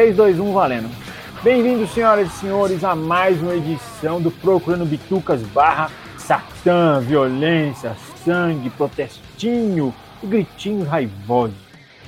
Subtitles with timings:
[0.00, 0.90] 3, 2, 1, valendo.
[1.42, 8.70] Bem-vindos, senhoras e senhores, a mais uma edição do Procurando Bitucas barra Satã, violência, sangue,
[8.70, 11.54] protestinho e gritinhos raivosos.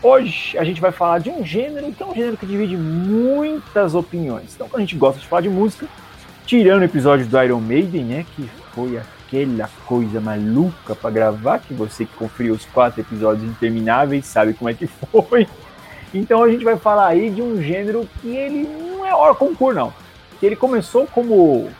[0.03, 3.95] Hoje a gente vai falar de um gênero que é um gênero que divide muitas
[3.95, 4.55] opiniões.
[4.55, 5.87] Então, quando a gente gosta de falar de música,
[6.47, 11.75] tirando o episódio do Iron Maiden, né, que foi aquela coisa maluca para gravar, que
[11.75, 15.47] você que conferiu os quatro episódios intermináveis sabe como é que foi.
[16.15, 19.79] Então a gente vai falar aí de um gênero que ele não é hora concurso,
[19.79, 19.95] não.
[20.39, 21.71] Que ele começou como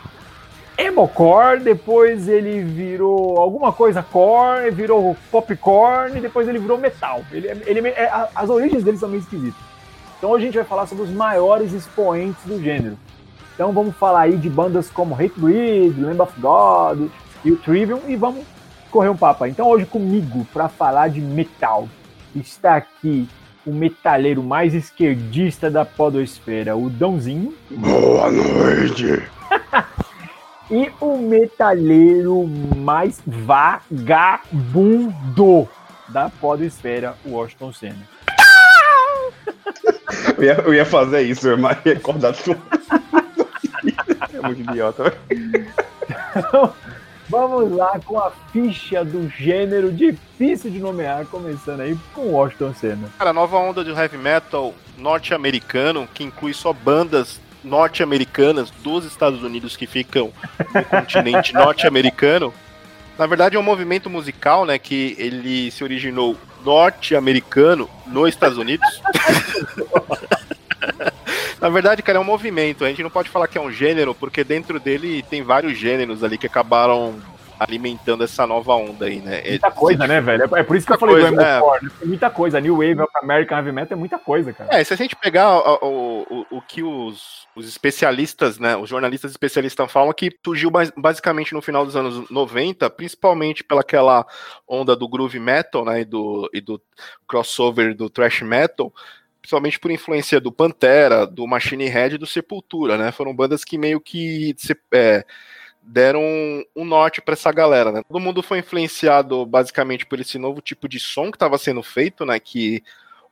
[0.77, 7.21] emocore, depois ele virou alguma coisa core, virou popcorn, e depois ele virou metal.
[7.31, 9.61] Ele, ele, é, as origens dele são meio esquisitas.
[10.17, 12.97] Então hoje a gente vai falar sobre os maiores expoentes do gênero.
[13.53, 17.09] Então vamos falar aí de bandas como Hate Breed, Lamb of God
[17.45, 18.43] e o Trivium e vamos
[18.89, 19.45] correr um papo.
[19.45, 21.87] Então hoje comigo para falar de metal
[22.35, 23.27] está aqui
[23.65, 27.53] o metaleiro mais esquerdista da podosfera, o Dãozinho.
[27.71, 29.23] Boa noite.
[30.69, 34.39] e o metaleiro mais vagabundo
[36.09, 38.07] da podosfera, o Washington Senna.
[40.37, 42.61] eu, ia, eu ia fazer isso, mas ia acordar tudo.
[44.33, 45.13] é muito idiota.
[46.35, 46.73] Então,
[47.33, 53.09] Vamos lá com a ficha do gênero difícil de nomear, começando aí com Washington Senna.
[53.17, 59.41] Cara, a nova onda do heavy metal norte-americano, que inclui só bandas norte-americanas dos Estados
[59.41, 60.31] Unidos que ficam
[60.75, 62.53] no continente norte-americano.
[63.17, 68.87] Na verdade, é um movimento musical, né, que ele se originou norte-americano nos Estados Unidos.
[71.63, 72.83] Na verdade, cara, é um movimento.
[72.83, 76.21] A gente não pode falar que é um gênero, porque dentro dele tem vários gêneros
[76.21, 77.15] ali que acabaram
[77.57, 79.41] alimentando essa nova onda aí, né?
[79.47, 80.43] Muita coisa, né, velho?
[80.57, 82.05] É por isso que eu falei coisa, do é.
[82.05, 82.59] muita coisa.
[82.59, 84.77] New Wave American Heavy Metal é muita coisa, cara.
[84.77, 89.31] É, se a gente pegar o, o, o, que os, os especialistas, né, os jornalistas
[89.31, 94.25] especialistas falam que surgiu basicamente no final dos anos 90, principalmente pelaquela
[94.67, 96.81] onda do groove metal, né, e do, e do
[97.25, 98.91] crossover do thrash metal,
[99.43, 103.11] principalmente por influência do Pantera, do Machine Head e do Sepultura, né?
[103.11, 104.55] Foram bandas que meio que
[104.93, 105.25] é,
[105.81, 106.23] deram
[106.73, 108.01] um norte para essa galera, né?
[108.07, 112.25] Todo mundo foi influenciado basicamente por esse novo tipo de som que estava sendo feito,
[112.25, 112.39] né?
[112.39, 112.81] Que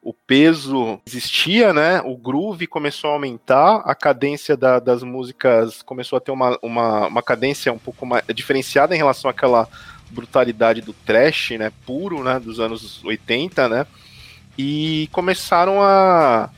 [0.02, 2.02] o peso existia, né?
[2.02, 7.08] O groove começou a aumentar, a cadência da, das músicas começou a ter uma, uma,
[7.08, 9.66] uma cadência um pouco mais diferenciada em relação àquela
[10.10, 11.72] brutalidade do trash, né?
[11.86, 12.38] Puro, né?
[12.38, 13.88] Dos anos 80, né?
[14.58, 16.50] E começaram a,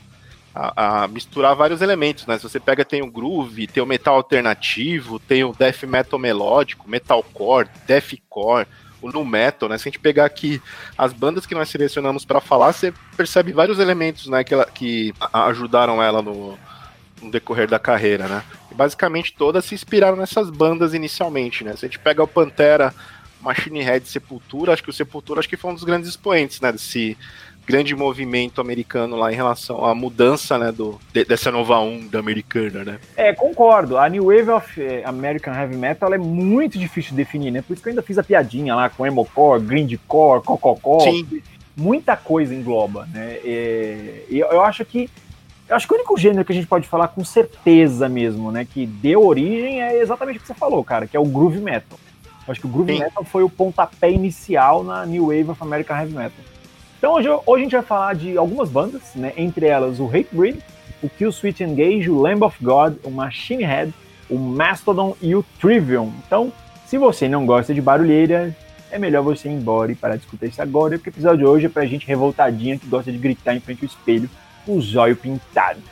[0.54, 2.36] a, a, misturar vários elementos, né?
[2.38, 6.88] Se você pega, tem o groove, tem o metal alternativo, tem o death metal melódico,
[6.88, 8.66] metalcore, deathcore,
[9.02, 9.76] o nu metal, né?
[9.76, 10.62] Se a gente pegar aqui
[10.96, 15.14] as bandas que nós selecionamos para falar, você percebe vários elementos, né, que, ela, que
[15.32, 16.58] ajudaram ela no,
[17.20, 18.42] no decorrer da carreira, né?
[18.70, 21.76] E basicamente todas se inspiraram nessas bandas inicialmente, né?
[21.76, 22.94] Se a gente pega o Pantera,
[23.40, 26.72] Machine Head, Sepultura, acho que o Sepultura acho que foi um dos grandes expoentes, né,
[26.72, 27.16] desse
[27.66, 32.84] grande movimento americano lá em relação à mudança, né, do, de, dessa nova onda americana,
[32.84, 32.98] né?
[33.16, 33.98] É, concordo.
[33.98, 37.62] A New Wave of eh, American Heavy Metal é muito difícil de definir, né?
[37.62, 41.00] Por isso que eu ainda fiz a piadinha lá com emocore, grindcore, cococó.
[41.00, 41.42] Sim.
[41.76, 43.38] Muita coisa engloba, né?
[43.44, 45.10] É, e eu, eu acho que
[45.68, 48.66] eu acho que o único gênero que a gente pode falar com certeza mesmo, né,
[48.66, 51.98] que deu origem é exatamente o que você falou, cara, que é o groove metal.
[52.46, 52.98] Eu acho que o groove Sim.
[53.00, 56.44] metal foi o pontapé inicial na New Wave of American Heavy Metal.
[57.04, 59.34] Então hoje, hoje a gente vai falar de algumas bandas, né?
[59.36, 60.58] Entre elas o Hatebreed,
[61.02, 63.92] o Kill Switch Engage, o Lamb of God, o Machine Head,
[64.30, 66.10] o Mastodon e o Trivium.
[66.26, 66.50] Então,
[66.86, 68.56] se você não gosta de barulheira,
[68.90, 71.44] é melhor você ir embora e parar de escutar isso agora, porque o episódio de
[71.44, 74.30] hoje é pra gente revoltadinha que gosta de gritar em frente ao espelho
[74.64, 75.82] com o zóio pintado.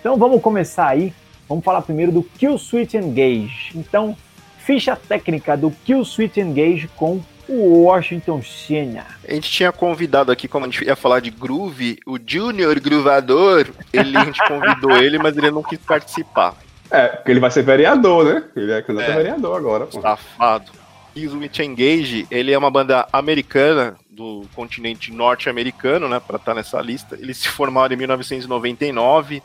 [0.00, 1.14] Então vamos começar aí.
[1.48, 3.70] Vamos falar primeiro do Kill Switch Engage.
[3.76, 4.16] Então,
[4.58, 7.20] ficha técnica do Kill Switch Engage com
[7.50, 9.06] o Washington Senna.
[9.26, 13.66] A gente tinha convidado aqui, como a gente ia falar de groove, o Junior Groovador,
[13.92, 16.54] ele, a gente convidou ele, mas ele não quis participar.
[16.90, 18.44] É, porque ele vai ser vereador, né?
[18.54, 19.86] Ele é candidato é, vereador agora.
[19.86, 20.00] Pô.
[20.00, 20.70] Safado.
[21.14, 26.52] E o Switch Engage, ele é uma banda americana, do continente norte-americano, né, para estar
[26.52, 27.16] tá nessa lista.
[27.18, 29.42] Eles se formaram em 1999.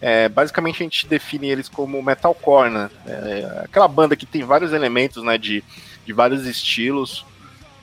[0.00, 2.90] É, basicamente a gente define eles como metalcore, né?
[3.06, 5.62] É, aquela banda que tem vários elementos, né, de,
[6.04, 7.24] de vários estilos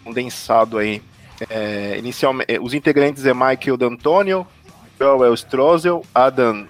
[0.03, 1.01] condensado aí.
[1.50, 4.45] É, inicialmente, é, os integrantes é Michael D'Antonio,
[5.00, 6.68] Joel Strozel, Adam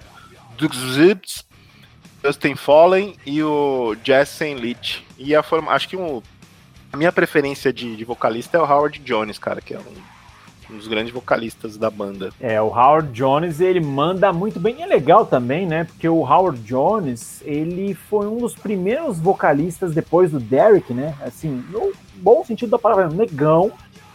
[0.56, 1.44] Duxzibs,
[2.24, 5.04] Justin Fallen e o Jessen Leach.
[5.18, 6.22] E a forma, acho que um,
[6.92, 10.11] a minha preferência de, de, vocalista é o Howard Jones, cara, que é um
[10.72, 12.30] Um dos grandes vocalistas da banda.
[12.40, 14.76] É, o Howard Jones, ele manda muito bem.
[14.78, 15.84] E é legal também, né?
[15.84, 21.14] Porque o Howard Jones, ele foi um dos primeiros vocalistas depois do Derek, né?
[21.20, 23.70] Assim, no bom sentido da palavra, negão,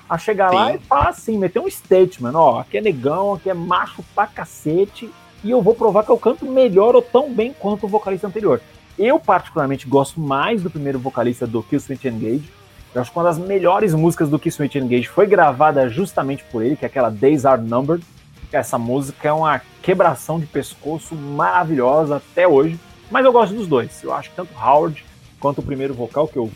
[0.09, 0.55] a chegar Sim.
[0.55, 4.25] lá e falar assim, meter um statement, ó, aqui é negão, aqui é macho pra
[4.25, 5.09] cacete,
[5.43, 8.61] e eu vou provar que eu canto melhor ou tão bem quanto o vocalista anterior.
[8.97, 12.56] Eu, particularmente, gosto mais do primeiro vocalista do Kill Switch Engage.
[12.97, 16.63] Eu acho que uma das melhores músicas do Kill Switch Engage foi gravada justamente por
[16.63, 18.03] ele, que é aquela Days Are Numbered.
[18.51, 22.79] Essa música é uma quebração de pescoço maravilhosa até hoje.
[23.11, 24.03] Mas eu gosto dos dois.
[24.03, 25.05] Eu acho que tanto Howard
[25.39, 26.49] quanto o primeiro vocal, que eu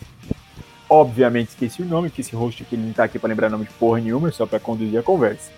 [0.89, 3.73] obviamente esqueci o nome, que esse host aqui não tá aqui para lembrar nome de
[3.73, 5.51] porra nenhuma, só para conduzir a conversa.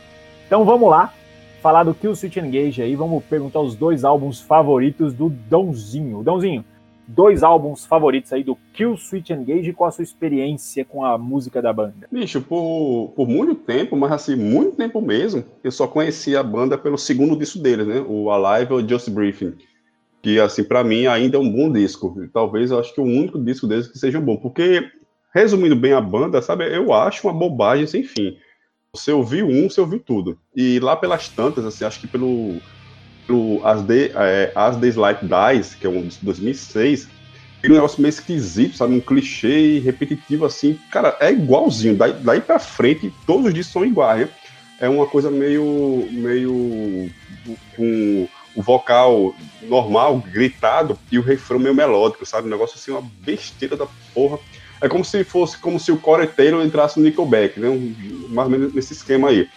[0.45, 1.13] Então vamos lá
[1.61, 6.21] falar do Kill Switch Engage aí, vamos perguntar os dois álbuns favoritos do Dãozinho.
[6.23, 6.65] Dãozinho,
[7.07, 11.17] dois álbuns favoritos aí do Kill Switch Engage e qual a sua experiência com a
[11.17, 12.07] música da banda?
[12.11, 16.77] Bicho, por, por muito tempo, mas assim, muito tempo mesmo, eu só conhecia a banda
[16.77, 18.03] pelo segundo disco deles, né?
[18.07, 19.53] O Alive ou Just Briefing.
[20.21, 22.15] Que, assim, para mim ainda é um bom disco.
[22.33, 24.37] Talvez eu acho que o único disco deles que seja bom.
[24.37, 24.89] Porque,
[25.33, 28.37] resumindo bem a banda, sabe, eu acho uma bobagem sem fim.
[28.95, 30.39] Você ouviu um, você ouviu tudo.
[30.55, 32.61] E lá pelas tantas, assim, acho que pelo,
[33.25, 37.07] pelo As, Day, é, As Days Like Dies, que é um de 2006,
[37.61, 38.93] tem um negócio meio esquisito, sabe?
[38.93, 40.77] Um clichê repetitivo, assim.
[40.91, 41.95] Cara, é igualzinho.
[41.95, 44.27] Daí, daí pra frente, todos os discos são iguais.
[44.27, 44.29] Né?
[44.81, 46.05] É uma coisa meio.
[46.11, 47.09] meio.
[47.75, 49.33] com o vocal
[49.63, 52.47] normal, gritado, e o refrão meio melódico, sabe?
[52.47, 54.37] Um negócio assim, uma besteira da porra.
[54.81, 57.69] É como se fosse como se o Corey Taylor entrasse no Nickelback, né?
[57.69, 59.47] Um, mais ou menos nesse esquema aí.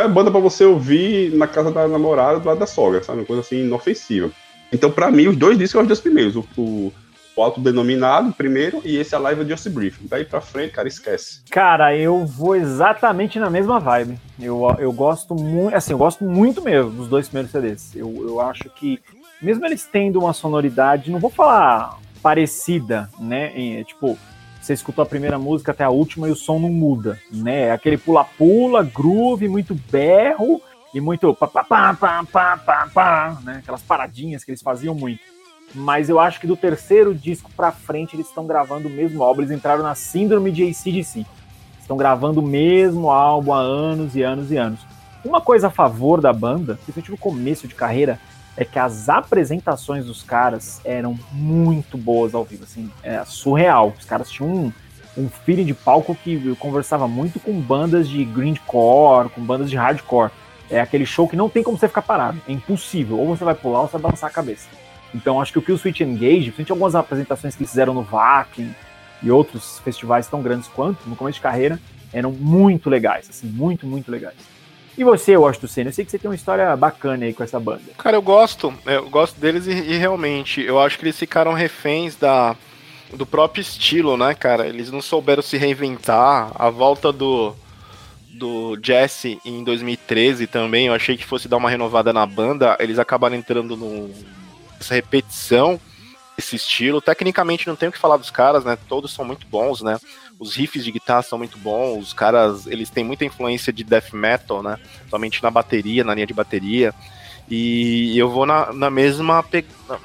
[0.00, 3.20] É banda para você ouvir na casa da namorada do lado da sogra, sabe?
[3.20, 4.30] Uma coisa assim inofensiva.
[4.72, 6.36] Então, para mim, os dois discos são os dois primeiros.
[6.36, 6.92] O, o,
[7.36, 9.98] o autodenominado primeiro e esse Alive Just Brief.
[10.02, 11.40] Daí pra frente, cara, esquece.
[11.50, 14.18] Cara, eu vou exatamente na mesma vibe.
[14.40, 17.94] Eu, eu gosto muito, assim, eu gosto muito mesmo dos dois primeiros CDs.
[17.96, 19.00] Eu, eu acho que,
[19.40, 23.82] mesmo eles tendo uma sonoridade, não vou falar parecida, né?
[23.84, 24.18] Tipo,
[24.70, 27.62] você escutou a primeira música até a última e o som não muda, né?
[27.62, 30.62] É aquele pula-pula, groove, muito berro
[30.94, 33.56] e muito pá, pá, pá, pá, pá, pá, pá, né?
[33.62, 35.20] Aquelas paradinhas que eles faziam muito.
[35.74, 39.40] Mas eu acho que do terceiro disco pra frente eles estão gravando o mesmo álbum.
[39.40, 41.26] Eles entraram na síndrome de ACDC.
[41.80, 44.80] Estão gravando o mesmo álbum há anos e anos e anos.
[45.24, 48.20] Uma coisa a favor da banda, principalmente no começo de carreira,
[48.60, 53.94] é que as apresentações dos caras eram muito boas ao vivo, assim, é surreal.
[53.98, 54.72] Os caras tinham um,
[55.16, 59.76] um feeling de palco que eu conversava muito com bandas de grindcore, com bandas de
[59.76, 60.30] hardcore.
[60.68, 63.18] É aquele show que não tem como você ficar parado, é impossível.
[63.18, 64.68] Ou você vai pular ou você vai balançar a cabeça.
[65.14, 68.74] Então acho que o Kill Switch Engage, principalmente algumas apresentações que fizeram no Vakin
[69.22, 71.80] e outros festivais tão grandes quanto, no começo de carreira,
[72.12, 74.36] eram muito legais, assim, muito, muito legais.
[75.00, 75.88] E você, Washington Senna?
[75.88, 77.80] Eu sei que você tem uma história bacana aí com essa banda.
[77.96, 78.70] Cara, eu gosto.
[78.84, 82.54] Eu gosto deles e, e realmente, eu acho que eles ficaram reféns da,
[83.14, 84.66] do próprio estilo, né, cara?
[84.66, 86.52] Eles não souberam se reinventar.
[86.54, 87.56] A volta do,
[88.28, 92.76] do Jesse em 2013 também, eu achei que fosse dar uma renovada na banda.
[92.78, 93.78] Eles acabaram entrando
[94.76, 95.80] nessa repetição,
[96.36, 97.00] esse estilo.
[97.00, 98.76] Tecnicamente não tenho o que falar dos caras, né?
[98.86, 99.98] Todos são muito bons, né?
[100.40, 104.14] Os riffs de guitarra são muito bons, os caras, eles têm muita influência de death
[104.14, 104.78] metal, né?
[105.10, 106.94] Somente na bateria, na linha de bateria.
[107.48, 109.44] E eu vou na, na mesma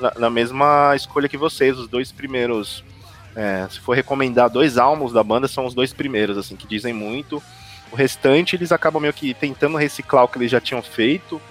[0.01, 2.83] na, na, mesma escolha que vocês, os dois primeiros.
[3.33, 6.93] É, se for recomendar dois álbuns da banda, são os dois primeiros, assim, que dizem
[6.93, 7.41] muito.
[7.89, 11.41] O restante eles acabam meio que tentando reciclar o que eles já tinham feito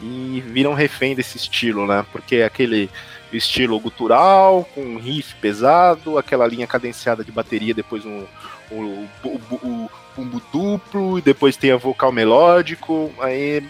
[0.00, 2.06] e viram refém desse estilo, né?
[2.12, 2.88] Porque é aquele
[3.36, 8.24] estilo gutural, com um riff pesado, aquela linha cadenciada de bateria, depois um,
[8.70, 13.62] um, um, um duplo, e depois tem a vocal melódico, aí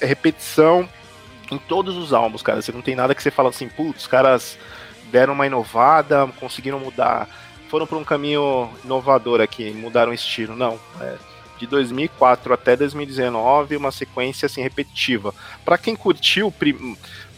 [0.00, 0.88] é repetição
[1.50, 2.62] em todos os álbuns, cara.
[2.62, 4.56] Você não tem nada que você fala assim, putz, os caras
[5.10, 7.28] deram uma inovada, conseguiram mudar,
[7.68, 10.54] foram para um caminho inovador aqui, mudaram o estilo.
[10.54, 11.16] Não, é,
[11.58, 15.34] de 2004 até 2019, uma sequência assim repetitiva.
[15.64, 16.50] Para quem curtiu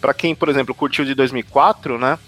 [0.02, 2.18] para quem, por exemplo, curtiu de 2004, né?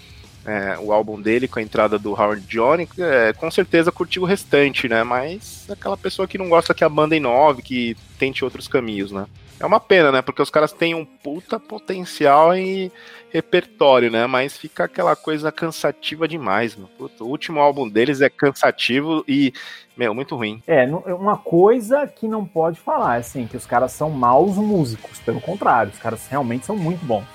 [0.45, 4.25] É, o álbum dele com a entrada do Howard Johnny, é, com certeza curtiu o
[4.25, 5.03] restante, né?
[5.03, 9.25] Mas aquela pessoa que não gosta que a banda inove, que tente outros caminhos, né?
[9.59, 10.21] É uma pena, né?
[10.21, 12.91] Porque os caras têm um puta potencial e
[13.31, 14.25] repertório, né?
[14.27, 16.89] Mas fica aquela coisa cansativa demais, mano.
[16.97, 19.51] Puta, o último álbum deles é cansativo e,
[19.97, 20.61] meu, muito ruim.
[20.67, 25.19] É, é, uma coisa que não pode falar, assim, que os caras são maus músicos.
[25.19, 27.25] Pelo contrário, os caras realmente são muito bons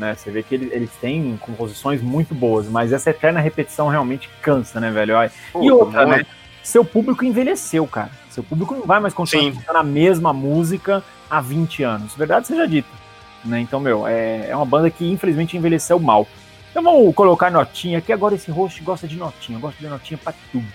[0.00, 0.14] né?
[0.16, 4.80] Você vê que eles, eles têm composições muito boas, mas essa eterna repetição realmente cansa,
[4.80, 5.14] né, velho?
[5.60, 6.26] E outra, né?
[6.62, 8.10] Seu público envelheceu, cara.
[8.36, 12.14] O público não vai mais continuar escutando a mesma música há 20 anos.
[12.14, 12.88] Verdade seja dita.
[13.44, 13.60] Né?
[13.60, 16.26] Então, meu, é, é uma banda que infelizmente envelheceu mal.
[16.70, 18.12] Então vamos colocar notinha aqui.
[18.12, 20.66] Agora esse host gosta de notinha, gosta de notinha pra tudo.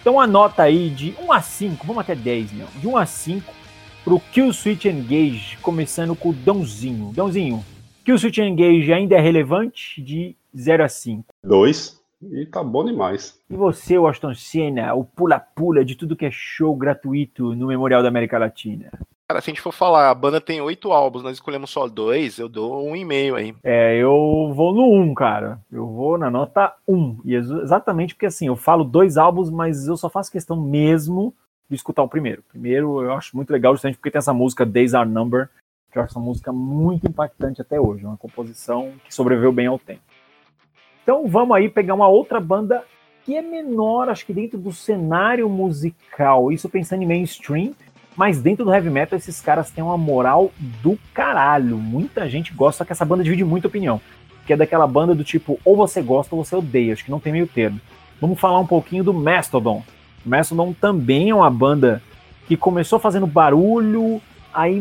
[0.00, 2.66] Então a nota aí de 1 a 5, vamos até 10, meu.
[2.76, 3.54] De 1 a 5
[4.02, 7.12] pro Kill Switch Engage, começando com o Dãozinho.
[7.14, 7.64] Dãozinho,
[8.04, 11.24] Kill Switch Engage ainda é relevante de 0 a 5?
[11.44, 12.00] 2.
[12.22, 13.38] E tá bom demais.
[13.48, 18.08] E você, Washington Senna, o pula-pula de tudo que é show gratuito no Memorial da
[18.08, 18.90] América Latina?
[19.26, 22.38] Cara, se a gente for falar, a banda tem oito álbuns, nós escolhemos só dois,
[22.38, 23.54] eu dou um e meio aí.
[23.62, 25.60] É, eu vou no um, cara.
[25.70, 27.16] Eu vou na nota um.
[27.24, 31.32] E exatamente porque assim, eu falo dois álbuns, mas eu só faço questão mesmo
[31.68, 32.42] de escutar o primeiro.
[32.48, 35.48] Primeiro eu acho muito legal, justamente porque tem essa música Days Are Number,
[35.90, 38.04] que eu acho essa música muito impactante até hoje.
[38.04, 40.00] Uma composição que sobreviveu bem ao tempo.
[41.02, 42.84] Então vamos aí pegar uma outra banda
[43.24, 46.50] que é menor, acho que dentro do cenário musical.
[46.50, 47.72] Isso pensando em mainstream,
[48.16, 50.50] mas dentro do heavy metal, esses caras têm uma moral
[50.82, 51.76] do caralho.
[51.76, 54.00] Muita gente gosta, que essa banda divide muita opinião.
[54.46, 56.92] Que é daquela banda do tipo, ou você gosta ou você odeia.
[56.92, 57.80] Acho que não tem meio termo.
[58.20, 59.82] Vamos falar um pouquinho do Mastodon.
[60.24, 62.02] Mastodon também é uma banda
[62.46, 64.20] que começou fazendo barulho,
[64.52, 64.80] aí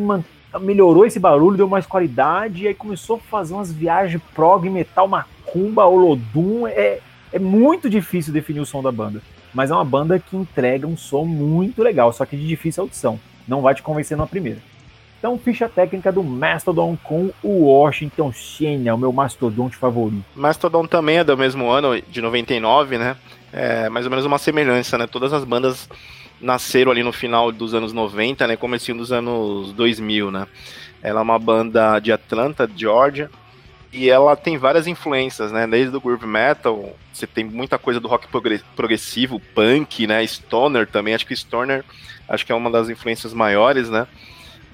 [0.59, 5.07] melhorou esse barulho, deu mais qualidade, e aí começou a fazer umas viagens prog, metal,
[5.07, 6.65] macumba, holodum.
[6.65, 6.99] É,
[7.31, 9.21] é muito difícil definir o som da banda
[9.53, 13.19] mas é uma banda que entrega um som muito legal, só que de difícil audição.
[13.47, 14.59] Não vai te convencer na primeira.
[15.17, 20.23] Então, ficha técnica do Mastodon com o Washington Xenia, o meu mastodonte favorito.
[20.33, 23.17] Mastodon também é do mesmo ano, de 99, né?
[23.51, 25.07] É mais ou menos uma semelhança, né?
[25.07, 25.89] Todas as bandas
[26.41, 28.55] nasceram ali no final dos anos 90, né?
[28.55, 30.48] Comecinho dos anos 2000, né?
[31.01, 33.29] Ela é uma banda de Atlanta, Georgia,
[33.91, 35.65] e ela tem várias influências, né?
[35.65, 38.27] Desde o groove metal, você tem muita coisa do rock
[38.75, 40.25] progressivo, punk, né?
[40.25, 41.84] Stoner também, acho que Stoner
[42.29, 44.08] acho que é uma das influências maiores, né?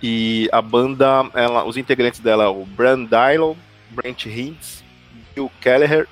[0.04, 3.58] E a banda, ela, os integrantes dela, o Brand Dylo,
[3.90, 4.84] Brent Hintz,
[5.34, 6.08] Bill Kelleher,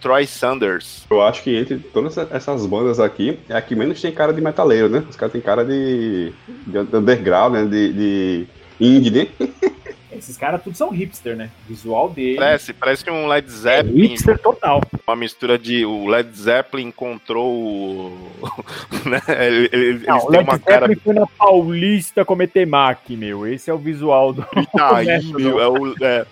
[0.00, 1.04] Troy Sanders.
[1.10, 4.40] Eu acho que entre todas essas bandas aqui, é a que menos tem cara de
[4.40, 5.04] metaleiro, né?
[5.08, 6.32] Os caras têm cara de,
[6.66, 7.64] de underground, né?
[7.64, 8.46] De, de
[8.80, 9.28] indie, né?
[10.18, 11.50] Esses caras tudo são hipster, né?
[11.64, 12.36] O visual dele.
[12.36, 14.04] Parece, parece um Led Zeppelin.
[14.04, 14.80] É hipster total.
[15.06, 15.84] Uma mistura de.
[15.84, 18.30] O Led Zeppelin encontrou o.
[19.04, 19.20] né?
[19.46, 20.96] Ele, ele, Não, o Led Zeppelin cara...
[21.02, 23.46] foi na Paulista cometer mac, meu.
[23.46, 24.46] Esse é o visual do.
[24.80, 25.94] Aí, meu, é o.
[26.02, 26.26] É...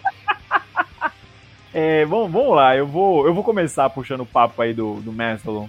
[1.75, 5.13] é, vamos, vamos lá, eu vou, eu vou começar puxando o papo aí do, do
[5.13, 5.69] Mastodon.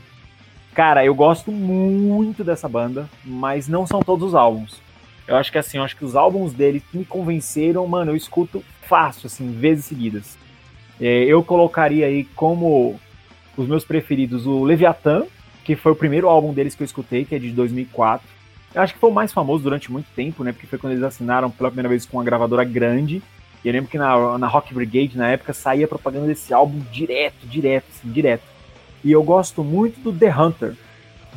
[0.73, 4.81] Cara, eu gosto muito dessa banda, mas não são todos os álbuns.
[5.27, 8.63] Eu acho que assim, eu acho que os álbuns dele me convenceram, mano, eu escuto
[8.83, 10.37] fácil, assim, vezes seguidas.
[11.01, 12.99] É, eu colocaria aí como
[13.57, 15.23] os meus preferidos o Leviathan,
[15.63, 18.27] que foi o primeiro álbum deles que eu escutei, que é de 2004.
[18.75, 20.51] Eu acho que foi o mais famoso durante muito tempo, né?
[20.51, 23.23] Porque foi quando eles assinaram pela primeira vez com uma gravadora grande.
[23.65, 27.47] E eu lembro que na, na Rock Brigade, na época, saía propaganda desse álbum direto,
[27.47, 28.43] direto, assim, direto.
[29.03, 30.75] E eu gosto muito do The Hunter.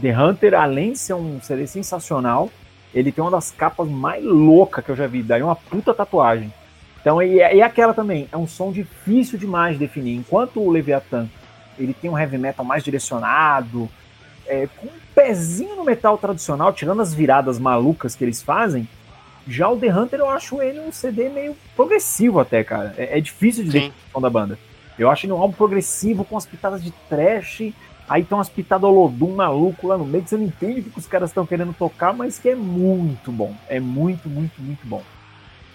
[0.02, 2.50] The Hunter, além de ser um CD sensacional,
[2.94, 6.52] ele tem uma das capas mais loucas que eu já vi, daí uma puta tatuagem.
[7.00, 10.14] Então, e, e aquela também, é um som difícil demais de definir.
[10.14, 11.30] Enquanto o Leviathan,
[11.78, 13.88] ele tem um heavy metal mais direcionado,
[14.46, 18.86] é, com um pezinho no metal tradicional, tirando as viradas malucas que eles fazem,
[19.48, 22.94] já o The Hunter eu acho ele um CD meio progressivo até, cara.
[22.96, 24.58] É, é difícil de o som da banda.
[24.98, 27.72] Eu acho ele um álbum progressivo com as pitadas de trash
[28.08, 30.98] Aí tem umas pitadas Olodum maluco lá no meio que você não entende o que
[30.98, 33.54] os caras estão querendo tocar, mas que é muito bom.
[33.68, 35.02] É muito, muito, muito bom.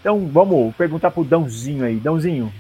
[0.02, 1.98] Então vamos perguntar pro Dãozinho aí.
[1.98, 2.52] Dãozinho,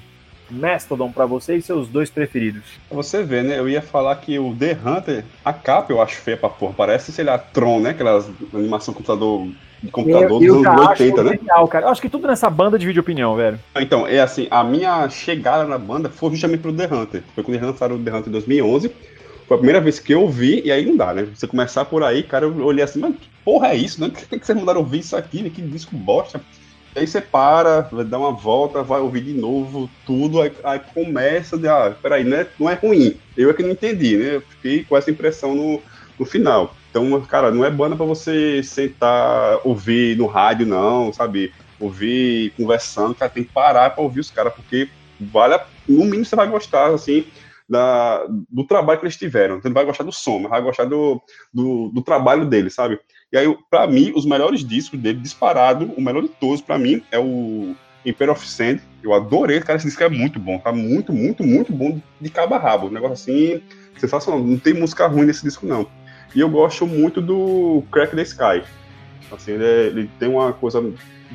[0.50, 2.63] Mastodon para você e seus dois preferidos.
[2.89, 3.59] Você vê, né?
[3.59, 6.73] Eu ia falar que o The Hunter, a capa eu acho feia pra porra.
[6.75, 7.91] Parece, sei lá, Tron, né?
[7.91, 9.47] Aquelas animação computador
[9.83, 11.38] de computador eu, dos anos 80, né?
[11.38, 11.85] Genial, cara.
[11.85, 13.59] Eu acho que tudo nessa banda divide opinião, velho.
[13.75, 17.23] Então, é assim, a minha chegada na banda foi justamente pro The Hunter.
[17.35, 18.91] Foi quando eles lançaram o The Hunter em 2011.
[19.45, 21.27] Foi a primeira vez que eu vi, e aí não dá, né?
[21.35, 24.07] Você começar por aí, cara, eu olhei assim, mas que porra é isso, né?
[24.29, 25.50] Por que vocês mandaram ouvir isso aqui, né?
[25.50, 26.39] Que disco bosta.
[26.95, 31.67] Aí você para, dar uma volta, vai ouvir de novo tudo, aí, aí começa de,
[31.67, 32.45] ah, peraí, né?
[32.59, 33.17] não é ruim.
[33.35, 34.35] Eu é que não entendi, né?
[34.35, 35.81] Eu fiquei com essa impressão no,
[36.19, 36.75] no final.
[36.89, 41.51] Então, cara, não é banda para você sentar, ouvir no rádio, não, sabe?
[41.79, 44.88] Ouvir conversando, cara, tem que parar para ouvir os caras, porque
[45.19, 47.25] vale, a, no mínimo você vai gostar, assim,
[47.67, 49.59] da, do trabalho que eles tiveram.
[49.63, 51.19] Ele vai gostar do som, vai gostar do,
[51.51, 53.00] do, do trabalho dele, sabe?
[53.33, 57.01] E aí, para mim, os melhores discos dele, disparado, o melhor de todos, para mim,
[57.11, 57.75] é o
[58.05, 58.77] Imperial of Sand.
[59.01, 62.53] Eu adorei, cara, esse disco é muito bom, tá muito, muito, muito bom de cabo
[62.53, 62.87] a rabo.
[62.87, 63.59] Um negócio assim,
[63.97, 64.39] sensacional.
[64.39, 65.87] Não tem música ruim nesse disco, não.
[66.35, 68.61] E eu gosto muito do Crack the Sky.
[69.31, 70.79] Assim, ele, é, ele tem uma coisa,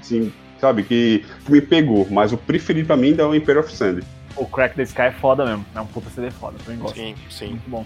[0.00, 3.74] assim, sabe, que, que, me pegou, mas o preferido pra mim é o Imperial of
[3.74, 4.02] Sand.
[4.36, 6.94] O Crack the Sky é foda mesmo, é um puta CD foda, eu gosto.
[6.94, 7.48] Sim, sim.
[7.48, 7.84] Muito bom.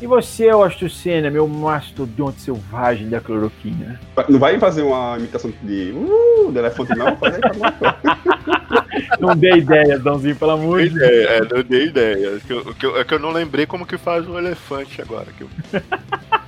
[0.00, 4.00] E você, Ostucena, meu mastodonte selvagem da cloroquina?
[4.28, 7.16] Não vai fazer uma imitação de uh, do elefante, não?
[7.16, 7.98] Faz aí pra
[9.18, 11.10] Não dei ideia, Dãozinho, pelo amor de Deus.
[11.10, 12.36] É, não dei ideia.
[12.36, 15.02] É que, eu, que, eu, é que eu não lembrei como que faz o elefante
[15.02, 15.26] agora.
[15.36, 15.50] Que eu...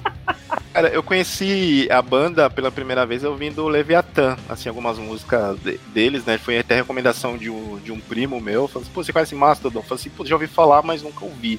[0.73, 6.25] Cara, eu conheci a banda pela primeira vez ouvindo Leviathan, assim, algumas músicas de, deles,
[6.25, 6.39] né?
[6.39, 8.69] Foi até recomendação de um, de um primo meu.
[8.69, 9.83] Falei assim, pô, você conhece Mastodon?
[9.83, 11.59] Falei assim, pô, já ouvi falar, mas nunca ouvi.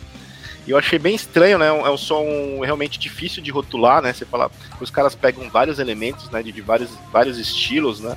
[0.65, 1.68] E eu achei bem estranho, né?
[1.68, 4.14] É um som realmente difícil de rotular, né?
[4.14, 6.44] Você fala, os caras pegam vários elementos, né?
[6.44, 8.16] De, de vários, vários estilos, né?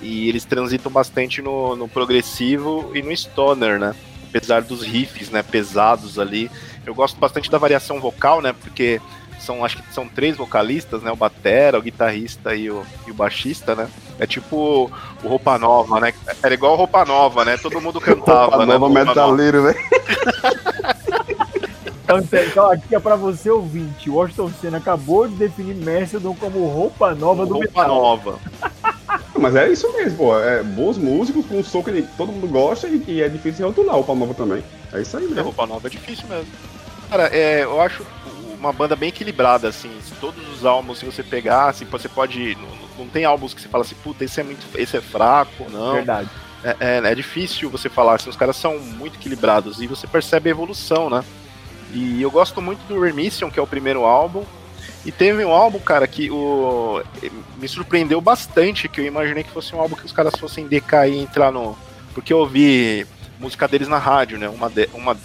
[0.00, 3.94] E eles transitam bastante no, no progressivo e no stoner, né?
[4.28, 5.42] Apesar dos riffs, né?
[5.42, 6.50] Pesados ali.
[6.86, 8.54] Eu gosto bastante da variação vocal, né?
[8.58, 8.98] Porque
[9.38, 11.12] são, acho que são três vocalistas, né?
[11.12, 13.88] O batera, o guitarrista e o, e o baixista, né?
[14.18, 14.90] É tipo
[15.22, 16.14] o Roupa Nova, né?
[16.42, 17.58] Era igual Roupa Nova, né?
[17.58, 18.78] Todo mundo cantava, roupa né?
[18.78, 19.78] Nova metaleiro, velho.
[22.04, 24.10] Então, então, aqui é pra você ouvinte.
[24.10, 27.88] O Washington Senna acabou de definir Mastodon como roupa nova do roupa metal.
[27.88, 28.38] nova.
[29.38, 30.38] Mas é isso mesmo, pô.
[30.38, 33.94] É bons músicos com um som que todo mundo gosta e que é difícil rotular
[33.96, 34.62] roupa nova também.
[34.92, 35.44] É isso aí É, mesmo.
[35.44, 36.46] roupa nova é difícil mesmo.
[37.08, 38.04] Cara, é, eu acho
[38.58, 39.90] uma banda bem equilibrada, assim.
[40.02, 42.56] Se todos os álbuns, se você pegar, assim, você pode.
[42.56, 44.64] Não, não tem álbuns que você fala assim, puta, esse é muito.
[44.76, 45.94] Esse é fraco, não.
[45.94, 46.28] Verdade.
[46.64, 50.48] É, é, é difícil você falar, assim, os caras são muito equilibrados e você percebe
[50.48, 51.24] a evolução, né?
[51.92, 54.44] E eu gosto muito do Remission, que é o primeiro álbum.
[55.04, 57.02] E teve um álbum, cara, que o...
[57.58, 61.12] me surpreendeu bastante, que eu imaginei que fosse um álbum que os caras fossem decair
[61.14, 61.76] e entrar no.
[62.14, 63.06] Porque eu ouvi
[63.38, 64.48] música deles na rádio, né?
[64.48, 64.88] Uma, de...
[64.94, 65.16] uma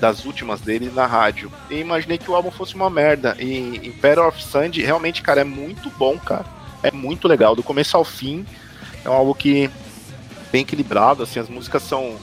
[0.00, 1.50] das últimas deles na rádio.
[1.70, 3.36] E imaginei que o álbum fosse uma merda.
[3.38, 6.46] E Imperial of Sand, realmente, cara, é muito bom, cara.
[6.82, 8.46] É muito legal, do começo ao fim.
[9.04, 9.70] É um álbum que
[10.52, 12.16] bem equilibrado, assim, as músicas são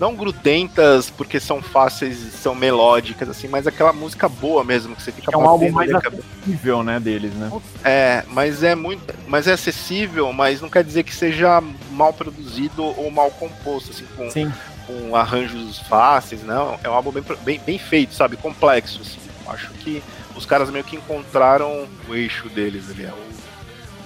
[0.00, 5.12] não grudentas porque são fáceis, são melódicas, assim, mas aquela música boa mesmo, que você
[5.12, 7.50] fica É um álbum mais acessível, né, deles, né?
[7.84, 9.14] É, mas é muito.
[9.26, 14.04] Mas é acessível, mas não quer dizer que seja mal produzido ou mal composto, assim,
[14.16, 14.52] com, Sim.
[14.86, 16.78] com arranjos fáceis, não.
[16.82, 18.36] É um álbum bem, bem, bem feito, sabe?
[18.36, 19.18] Complexo, assim.
[19.46, 20.02] Acho que
[20.34, 23.04] os caras meio que encontraram o eixo deles ali.
[23.04, 23.34] É o-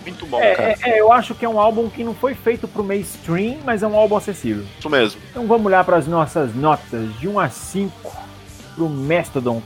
[0.09, 0.69] muito bom, É, cara.
[0.83, 3.83] é, é, eu acho que é um álbum que não foi feito pro mainstream, mas
[3.83, 4.65] é um álbum acessível.
[4.79, 5.21] Isso mesmo.
[5.31, 8.13] Então vamos olhar para as nossas notas de 1 a 5
[8.75, 9.61] pro Mastodon,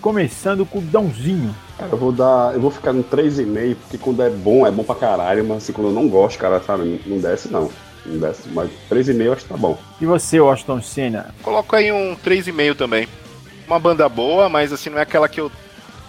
[0.00, 1.54] começando com o Dãozinho.
[1.78, 2.52] Cara, eu vou dar.
[2.54, 5.72] Eu vou ficar no 3,5, porque quando é bom, é bom pra caralho, mas assim,
[5.72, 7.70] quando eu não gosto, cara, sabe, não desce não.
[8.04, 9.78] Não desce, mas 3,5 eu acho que tá bom.
[10.00, 11.34] E você, Washington Senna?
[11.42, 13.08] Coloco aí um 3,5 também.
[13.66, 15.50] Uma banda boa, mas assim, não é aquela que eu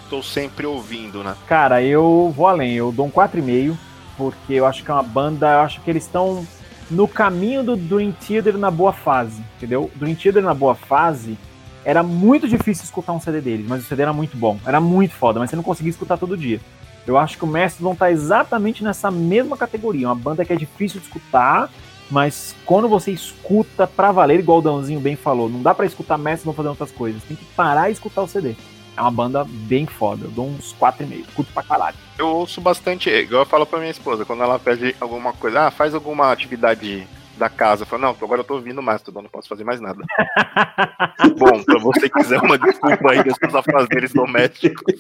[0.10, 1.36] tô sempre ouvindo, né?
[1.48, 3.78] Cara, eu vou além, eu dou um 4,5,
[4.17, 6.45] porque eu acho que é uma banda, eu acho que eles estão
[6.89, 9.91] no caminho do Dream Theater na boa fase, entendeu?
[9.95, 11.38] Dream Theater na boa fase
[11.86, 15.13] era muito difícil escutar um CD deles, mas o CD era muito bom, era muito
[15.13, 16.60] foda, mas você não conseguia escutar todo dia.
[17.08, 21.00] Eu acho que o Mastodon tá exatamente nessa mesma categoria, uma banda que é difícil
[21.00, 21.69] de escutar,
[22.12, 26.17] mas quando você escuta pra valer, igual o Dãozinho bem falou, não dá pra escutar
[26.17, 28.56] Mastodon fazendo outras coisas, tem que parar e escutar o CD.
[29.00, 31.96] É uma banda bem foda, eu dou uns 4,5, curto pra caralho.
[32.18, 35.72] Eu ouço bastante, igual eu falo pra minha esposa, quando ela pede alguma coisa, ah,
[35.72, 37.08] faz alguma atividade
[37.38, 37.84] da casa.
[37.84, 40.04] Eu falo, não, agora eu tô ouvindo Mastodon, não posso fazer mais nada.
[41.40, 44.94] Bom, pra você quiser uma desculpa aí desses afazeres domésticos.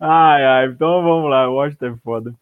[0.00, 2.34] Ai, ai, então vamos lá, o Washington é foda.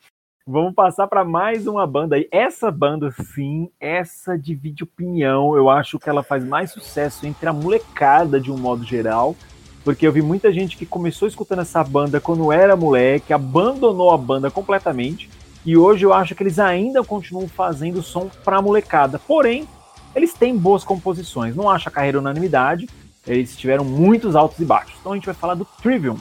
[0.47, 2.27] Vamos passar para mais uma banda aí.
[2.33, 5.55] Essa banda, sim, essa divide opinião.
[5.55, 9.37] Eu acho que ela faz mais sucesso entre a molecada de um modo geral.
[9.85, 14.17] Porque eu vi muita gente que começou escutando essa banda quando era moleque, abandonou a
[14.17, 15.29] banda completamente.
[15.65, 19.19] E hoje eu acho que eles ainda continuam fazendo som pra molecada.
[19.19, 19.69] Porém,
[20.17, 21.55] eles têm boas composições.
[21.55, 22.89] Não acho a carreira unanimidade.
[23.27, 24.95] Eles tiveram muitos altos e baixos.
[25.01, 26.17] Então a gente vai falar do Trivium.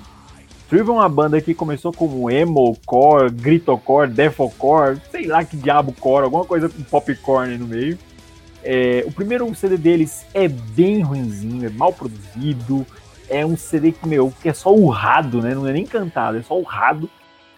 [0.70, 5.92] Trivium é uma banda que começou como emo core, gritocore, deathcore, sei lá que diabo
[5.94, 7.98] core, alguma coisa com popcorn no meio.
[8.64, 12.86] É, o primeiro CD deles é bem ruinzinho, é mal produzido,
[13.28, 15.56] é um CD que, meu, que é só urrado, né?
[15.56, 17.10] Não é nem cantado, é só urrado.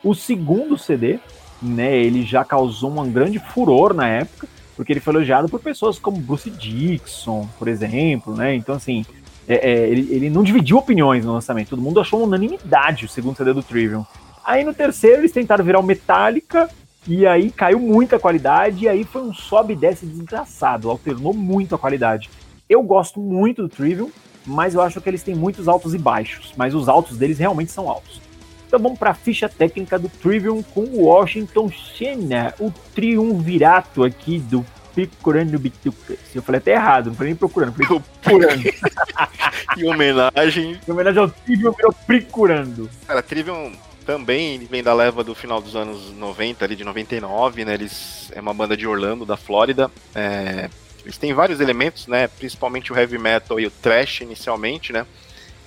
[0.02, 1.19] O segundo CD,
[1.62, 6.00] né, ele já causou um grande furor na época, porque ele foi elogiado por pessoas
[6.00, 8.56] como Bruce Dixon, por exemplo, né?
[8.56, 9.06] Então, assim,
[9.47, 13.36] é, é, ele, ele não dividiu opiniões no lançamento, todo mundo achou unanimidade o segundo
[13.36, 14.06] CD do Trivium.
[14.43, 16.69] Aí no terceiro eles tentaram virar o Metallica,
[17.08, 21.73] e aí caiu muita qualidade, e aí foi um sobe e desce desgraçado, alternou muito
[21.73, 22.30] a qualidade.
[22.69, 24.10] Eu gosto muito do Trivium,
[24.45, 27.71] mas eu acho que eles têm muitos altos e baixos, mas os altos deles realmente
[27.71, 28.21] são altos.
[28.67, 34.39] Então vamos para a ficha técnica do Trivium com o Washington Senna, o triunvirato aqui
[34.39, 36.17] do Procurando Bitucas.
[36.34, 38.63] Eu falei até errado, não falei nem procurando, falei procurando.
[39.77, 40.80] em homenagem.
[40.88, 42.89] Em homenagem ao Trivium, virou procurando.
[43.08, 43.73] Cara, Trivium
[44.06, 47.73] também vem da leva do final dos anos 90, ali de 99, né?
[47.73, 49.89] Eles é uma banda de Orlando, da Flórida.
[50.13, 50.69] É,
[51.04, 52.27] eles têm vários elementos, né?
[52.27, 55.06] Principalmente o heavy metal e o thrash inicialmente, né?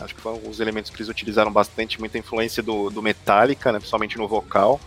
[0.00, 3.78] Acho que foram os elementos que eles utilizaram bastante, muita influência do, do Metallica, né,
[3.78, 4.80] principalmente no vocal.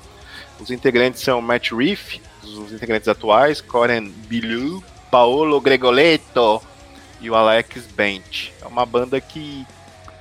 [0.60, 6.62] Os integrantes são Matt Reef, os integrantes atuais, Coren Bilu, Paolo Gregoletto
[7.22, 8.52] e o Alex Bent.
[8.62, 9.66] É uma banda que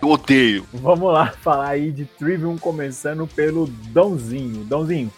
[0.00, 0.66] eu odeio.
[0.72, 4.64] Vamos lá falar aí de Trivium, começando pelo Dãozinho.
[4.64, 5.10] Dãozinho,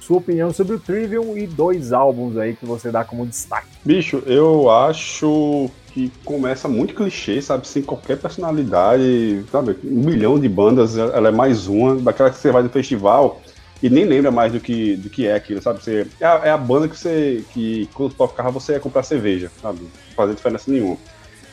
[0.00, 3.68] sua opinião sobre o Trivium e dois álbuns aí que você dá como destaque.
[3.84, 7.66] Bicho, eu acho que começa muito clichê, sabe?
[7.66, 9.76] Sem qualquer personalidade, sabe?
[9.84, 13.40] Um milhão de bandas, ela é mais uma, daquela que você vai no festival
[13.82, 15.82] e nem lembra mais do que, do que é aquilo, sabe?
[15.82, 19.50] Você, é, a, é a banda que você, que quando tocava você ia comprar cerveja,
[19.60, 19.80] sabe?
[19.80, 20.98] Não fazia diferença nenhuma.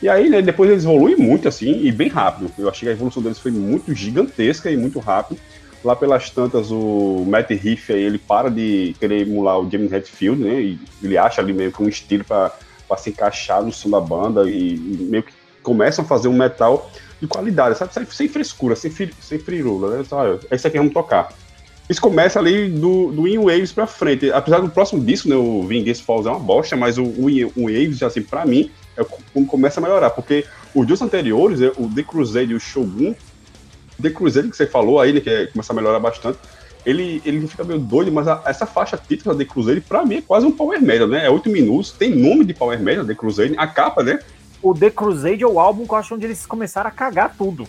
[0.00, 2.50] E aí, né, depois eles evoluem muito, assim, e bem rápido.
[2.56, 5.40] Eu achei que a evolução deles foi muito gigantesca e muito rápido.
[5.82, 10.42] Lá pelas tantas, o Matt Riff aí, ele para de querer emular o James Hetfield,
[10.42, 10.60] né?
[10.60, 12.52] E ele acha ali meio que um estilo para
[12.96, 16.90] se encaixar no som da banda e, e, meio que começam a fazer um metal
[17.20, 17.92] de qualidade, sabe?
[18.14, 20.04] Sem, frescura, sem, sem frirula, né?
[20.04, 20.40] Sabe?
[20.50, 21.28] Isso aqui vamos tocar.
[21.88, 24.30] Isso começa ali do, do In Waves pra frente.
[24.30, 27.50] Apesar do próximo disco, né, o Vingança Falls é uma bosta, mas o, o In
[27.56, 31.88] Waves, assim, pra mim, é como começa a melhorar, porque os dois anteriores, né, o
[31.88, 33.14] The Crusade e o Shogun,
[34.00, 36.38] The Crusade que você falou aí, né, que é, começa a melhorar bastante,
[36.84, 40.16] ele, ele fica meio doido, mas a, essa faixa típica da The Crusader, pra mim,
[40.16, 41.26] é quase um Power Metal, né?
[41.26, 44.18] É 8 minutos, tem nome de Power Metal, The Crusader, a capa, né?
[44.62, 47.68] O The Crusade é o álbum que eu acho onde eles começaram a cagar tudo.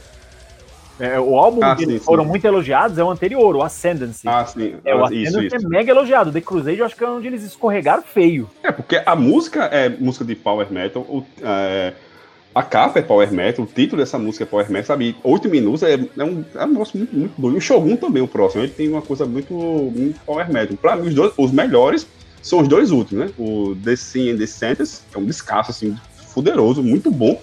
[1.00, 2.30] É, o álbum ah, que sim, foram sim.
[2.30, 4.28] muito elogiados é o anterior, o Ascendancy.
[4.28, 4.76] Ah, sim.
[4.84, 5.70] É, o ah, Ascendancy isso, é isso.
[5.70, 6.32] mega elogiado.
[6.32, 8.50] The Crusade eu acho que é onde eles escorregaram feio.
[8.62, 11.94] É, porque a música é música de Power Metal, o, é,
[12.54, 15.16] a capa é Power Metal, o título dessa música é Power Metal, sabe?
[15.24, 17.58] Oito minutos é, é, um, é um negócio muito, muito doido.
[17.58, 20.76] O Shogun também, o próximo, ele tem uma coisa muito, muito Power Metal.
[20.76, 22.06] Pra mim, os, dois, os melhores
[22.42, 23.34] são os dois últimos, né?
[23.38, 25.96] O The Scene and The Sentence, que é um descasso, assim,
[26.34, 27.40] fuderoso, muito bom.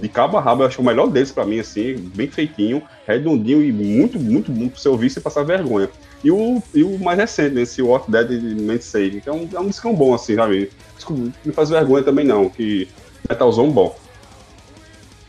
[0.00, 3.62] De cabo a rabo, eu acho o melhor deles pra mim, assim, bem feitinho, redondinho
[3.62, 5.88] e muito, muito bom pro você ouvir sem passar vergonha.
[6.22, 8.30] E o, e o mais recente, né, esse What Dead
[8.60, 10.70] Man Say, que é um, é um discão bom, assim, sabe?
[11.44, 12.88] Não faz vergonha também, não, que
[13.28, 13.96] metalzão bom.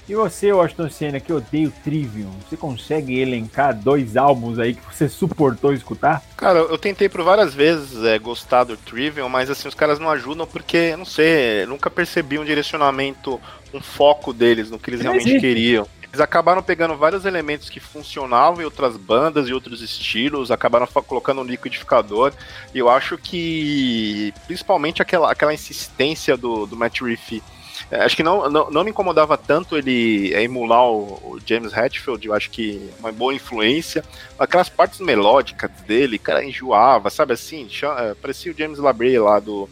[0.09, 4.81] E você, Washington Senna, que odeia o Trivium, você consegue elencar dois álbuns aí que
[4.83, 6.23] você suportou escutar?
[6.35, 10.09] Cara, eu tentei por várias vezes é, gostar do Trivium, mas assim, os caras não
[10.09, 13.39] ajudam porque, não sei, nunca percebi um direcionamento,
[13.71, 15.41] um foco deles no que eles realmente existe.
[15.41, 15.87] queriam.
[16.11, 21.41] Eles acabaram pegando vários elementos que funcionavam em outras bandas e outros estilos, acabaram colocando
[21.41, 22.33] um liquidificador.
[22.73, 27.43] E eu acho que, principalmente aquela, aquela insistência do, do Matt Riff
[27.91, 32.33] acho que não, não, não, me incomodava tanto ele emular o, o, James Hetfield, eu
[32.33, 34.03] acho que uma boa influência.
[34.37, 37.67] Aquelas partes melódicas dele, cara, enjoava, sabe assim?
[37.97, 39.67] É, parecia o James Labrie lá do,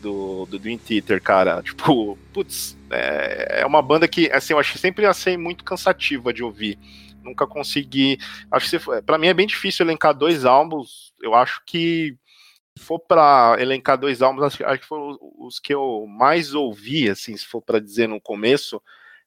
[0.00, 1.62] do, do Dream Theater, cara.
[1.62, 6.32] Tipo, putz, é, é uma banda que, assim, eu acho que sempre ser muito cansativa
[6.32, 6.78] de ouvir.
[7.22, 8.18] Nunca consegui.
[8.50, 11.12] Acho que para mim é bem difícil elencar dois álbuns.
[11.22, 12.16] Eu acho que
[12.80, 17.36] for para elencar dois álbuns, acho, acho, que foram os, que eu mais ouvi, assim,
[17.36, 18.80] se for para dizer no começo,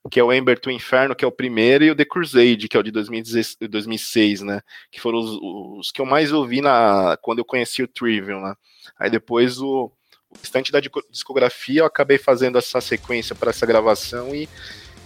[0.09, 2.75] que é o Ember to Inferno, que é o primeiro, e o The Crusade, que
[2.75, 4.61] é o de 2016, 2006, né?
[4.91, 5.39] Que foram os,
[5.79, 8.53] os, que eu mais ouvi na, quando eu conheci o Trivium, né?
[8.99, 9.91] Aí depois o,
[10.29, 14.49] o restante da discografia eu acabei fazendo essa sequência para essa gravação e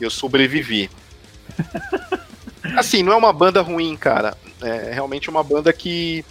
[0.02, 0.90] eu sobrevivi.
[2.76, 4.36] Assim, não é uma banda ruim, cara.
[4.62, 6.26] É realmente uma banda que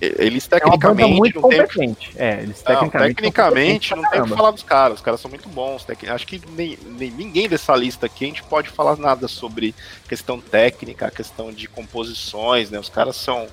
[0.00, 1.02] eles tecnicamente.
[1.02, 2.10] É uma muito competente.
[2.10, 2.22] Tempo...
[2.22, 2.98] É, eles tecnicamente.
[2.98, 4.98] Não, tecnicamente não tem o que falar dos caras.
[4.98, 5.84] Os caras são muito bons.
[5.84, 6.08] Tec...
[6.08, 9.74] Acho que nem, nem, ninguém dessa lista aqui a gente pode falar nada sobre
[10.08, 12.78] questão técnica, questão de composições, né?
[12.78, 13.46] Os caras são,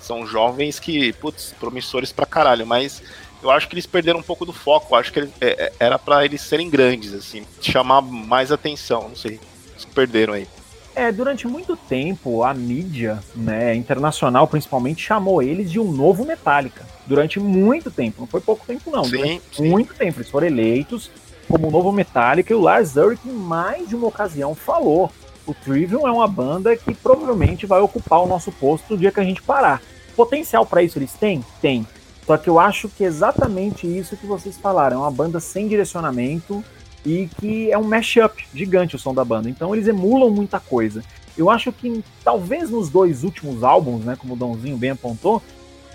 [0.00, 3.02] são jovens que, putz, promissores pra caralho, mas
[3.42, 4.94] eu acho que eles perderam um pouco do foco.
[4.94, 9.08] Eu acho que é, é era para eles serem grandes, assim, chamar mais atenção.
[9.08, 9.40] Não sei.
[9.72, 10.46] Eles perderam aí.
[10.94, 16.84] É, durante muito tempo a mídia, né, internacional principalmente, chamou eles de um novo Metallica.
[17.06, 19.68] Durante muito tempo, não foi pouco tempo não, sim, sim.
[19.68, 20.18] muito tempo.
[20.18, 21.10] Eles foram eleitos
[21.48, 25.10] como o novo Metallica e o Lars Ulrich em mais de uma ocasião falou
[25.50, 29.20] o Trivium é uma banda que provavelmente vai ocupar o nosso posto no dia que
[29.20, 29.82] a gente parar.
[30.14, 31.44] Potencial para isso eles têm?
[31.60, 31.86] Tem.
[32.26, 34.98] Só que eu acho que é exatamente isso que vocês falaram.
[34.98, 36.62] É uma banda sem direcionamento,
[37.04, 39.48] e que é um mashup gigante o som da banda.
[39.48, 41.02] Então eles emulam muita coisa.
[41.36, 45.42] Eu acho que talvez nos dois últimos álbuns, né, como o Dãozinho bem apontou,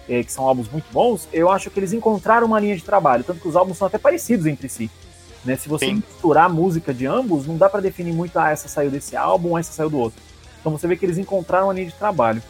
[0.08, 3.24] é, que são álbuns muito bons, eu acho que eles encontraram uma linha de trabalho,
[3.24, 4.90] tanto que os álbuns são até parecidos entre si.
[5.44, 5.56] Né?
[5.56, 5.96] Se você Sim.
[5.96, 9.58] misturar a música de ambos, não dá para definir muito, ah, essa saiu desse álbum,
[9.58, 10.20] essa saiu do outro.
[10.60, 12.42] Então você vê que eles encontraram uma linha de trabalho.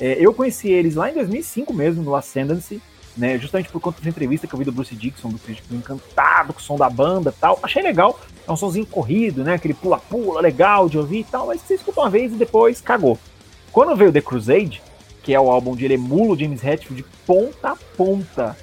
[0.00, 2.82] É, eu conheci eles lá em 2005 mesmo, no Ascendancy,
[3.20, 6.54] né, justamente por conta da entrevista que eu vi do Bruce Dixon, do crítico encantado
[6.54, 7.58] com o som da banda tal.
[7.62, 11.60] Achei legal, é um somzinho corrido, né, aquele pula-pula legal de ouvir e tal, mas
[11.60, 13.18] você escuta uma vez e depois cagou.
[13.70, 14.82] Quando veio The Crusade,
[15.22, 18.56] que é o álbum onde ele emula o James Hetfield de ponta a ponta,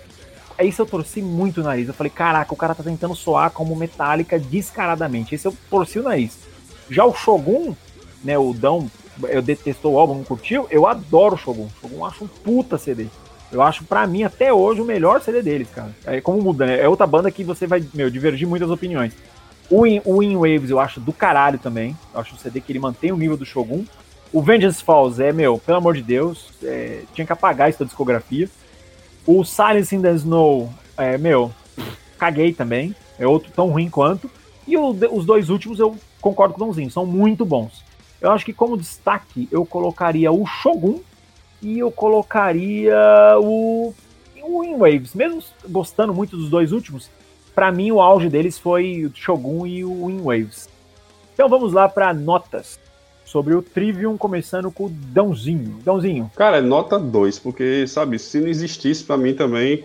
[0.57, 1.87] aí isso eu torci muito o nariz.
[1.87, 5.35] Eu falei, caraca, o cara tá tentando soar como Metallica descaradamente.
[5.35, 6.39] Esse eu torci o nariz.
[6.89, 7.75] Já o Shogun,
[8.23, 8.89] né, o Dão,
[9.29, 11.67] eu detestou o álbum, não curtiu, eu adoro o Shogun.
[11.67, 13.05] O Shogun acho um puta CD.
[13.51, 15.95] Eu acho, para mim, até hoje, o melhor CD deles, cara.
[16.05, 16.81] É como muda, né?
[16.81, 19.13] É outra banda que você vai, meu, divergir muitas opiniões.
[19.69, 21.95] O In, o In Waves eu acho do caralho também.
[22.13, 23.85] Eu acho um CD que ele mantém o nível do Shogun.
[24.33, 27.85] O Vengeance Falls é, meu, pelo amor de Deus, é, tinha que apagar isso da
[27.85, 28.49] discografia.
[29.25, 31.51] O Silence in the Snow, é, meu,
[32.17, 32.95] caguei também.
[33.17, 34.29] É outro tão ruim quanto.
[34.67, 37.83] E o, os dois últimos eu concordo com o Donzinho, são muito bons.
[38.19, 40.99] Eu acho que como destaque eu colocaria o Shogun
[41.61, 42.95] e eu colocaria
[43.39, 43.93] o,
[44.41, 45.13] o In Waves.
[45.13, 47.09] Mesmo gostando muito dos dois últimos,
[47.53, 50.69] para mim o auge deles foi o Shogun e o In Waves.
[51.33, 52.79] Então vamos lá para notas
[53.27, 55.79] sobre o Trivium, começando com o Dãozinho.
[55.83, 56.31] Dãozinho.
[56.35, 59.83] Cara, é nota 2, porque, sabe, se não existisse para mim também,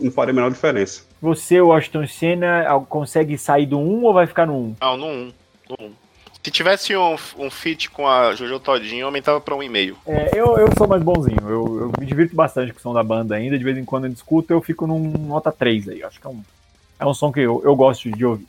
[0.00, 1.02] não faria a menor diferença.
[1.20, 4.56] Você, o Washington Senna, consegue sair do 1 um, ou vai ficar no 1?
[4.56, 4.76] Um?
[4.80, 5.08] Não, no 1.
[5.08, 5.32] Um,
[5.70, 5.84] no 1.
[5.86, 6.03] Um.
[6.44, 9.96] Se tivesse um, um feat com a Jojo Todinho, aumentava pra um e meio.
[10.06, 11.40] É, eu, eu sou mais bonzinho.
[11.40, 13.56] Eu, eu, me divirto bastante com o som da banda ainda.
[13.56, 16.02] De vez em quando eu discuto, eu fico num nota 3 aí.
[16.02, 16.42] Acho que é um,
[17.00, 18.46] é um som que eu, eu gosto de ouvir.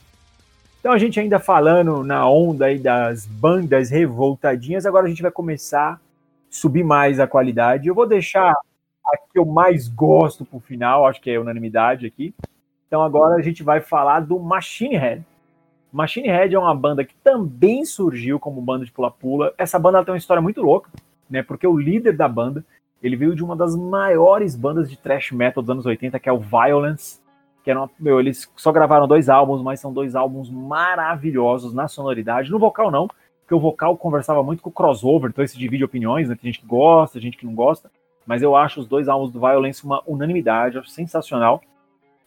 [0.78, 5.30] Então a gente ainda falando na onda aí das bandas revoltadinhas, agora a gente vai
[5.30, 5.98] começar a
[6.50, 7.88] subir mais a qualidade.
[7.88, 12.34] Eu vou deixar a que eu mais gosto pro final, acho que é unanimidade aqui.
[12.86, 15.24] Então agora a gente vai falar do Machine Head.
[15.96, 19.54] Machine Head é uma banda que também surgiu como banda de pula-pula.
[19.56, 20.90] Essa banda tem uma história muito louca,
[21.28, 21.42] né?
[21.42, 22.62] Porque o líder da banda,
[23.02, 26.32] ele veio de uma das maiores bandas de thrash metal dos anos 80, que é
[26.32, 27.18] o Violence.
[27.64, 31.88] Que era uma, meu, eles só gravaram dois álbuns, mas são dois álbuns maravilhosos na
[31.88, 32.50] sonoridade.
[32.50, 33.08] No vocal não,
[33.40, 36.34] porque o vocal conversava muito com o crossover, então esse divide opiniões, né?
[36.34, 37.90] Tem gente que gosta, gente que não gosta.
[38.26, 41.62] Mas eu acho os dois álbuns do Violence uma unanimidade, acho sensacional.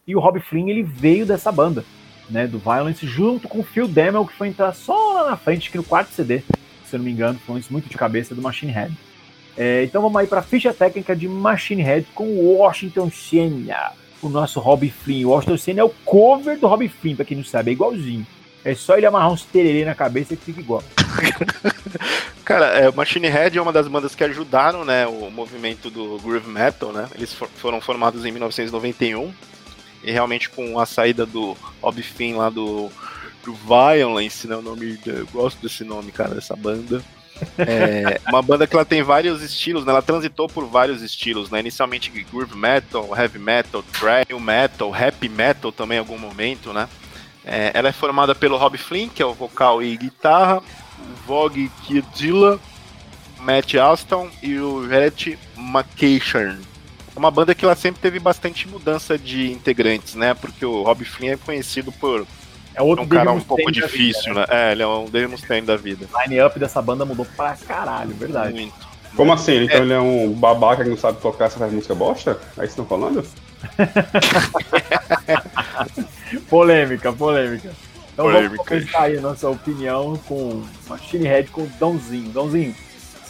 [0.04, 1.84] E o Rob Flynn, ele veio dessa banda
[2.30, 5.70] né, do Violence, junto com o Phil Demel, que foi entrar só lá na frente,
[5.70, 6.42] que no quarto CD,
[6.84, 8.96] se eu não me engano, foi isso muito de cabeça do Machine Head.
[9.56, 14.28] É, então vamos aí para a ficha técnica de Machine Head com Washington Senna, o
[14.28, 15.26] nosso Rob Flynn.
[15.26, 18.26] O Washington Senna é o cover do Rob Flynn, para quem não sabe, é igualzinho.
[18.64, 20.84] É só ele amarrar uns tererê na cabeça que fica igual.
[22.44, 26.48] Cara, é, Machine Head é uma das bandas que ajudaram, né, o movimento do groove
[26.48, 27.08] metal, né?
[27.14, 29.32] Eles for, foram formados em 1991
[30.02, 32.90] e realmente com a saída do Rob Finn lá do,
[33.44, 34.56] do Violence, né?
[34.56, 34.98] O nome.
[35.04, 37.02] Eu gosto desse nome, cara, dessa banda.
[37.58, 39.92] É uma banda que ela tem vários estilos, né?
[39.92, 41.60] Ela transitou por vários estilos, né?
[41.60, 46.88] Inicialmente groove metal, heavy metal, thrash metal, rap metal também em algum momento, né?
[47.44, 51.70] É, ela é formada pelo Rob Flynn, que é o vocal e guitarra, o Vogue
[51.82, 52.60] Kiedila,
[53.40, 55.38] Matt Alston e o Red
[57.10, 60.34] McCashern uma banda que ela sempre teve bastante mudança de integrantes, né?
[60.34, 62.26] Porque o Rob Flynn é conhecido por
[62.74, 64.46] é outro um cara um pouco difícil, vida, né?
[64.48, 64.68] né?
[64.68, 66.06] É, ele é um Dave Mustaine da vida.
[66.12, 68.54] O line-up dessa banda mudou pra caralho, verdade.
[68.54, 68.90] Muito.
[69.16, 69.64] Como assim?
[69.64, 69.80] Então é.
[69.80, 72.38] ele é um babaca que não sabe tocar essa música bosta?
[72.56, 73.24] É isso que estão falando?
[76.48, 77.72] polêmica, polêmica.
[78.12, 78.56] Então polêmica.
[78.56, 82.30] vamos comentar aí a nossa opinião com Machine Head com Dãozinho.
[82.30, 82.74] Dãozinho,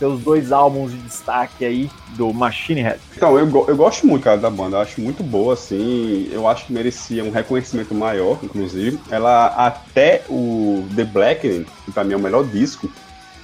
[0.00, 2.98] seus dois álbuns de destaque aí do Machine Head.
[3.14, 4.78] Então, eu, eu gosto muito, cara, da banda.
[4.78, 6.26] Eu acho muito boa, assim.
[6.32, 8.98] Eu acho que merecia um reconhecimento maior, inclusive.
[9.10, 12.90] Ela, até o The Blackening, que pra mim é o melhor disco,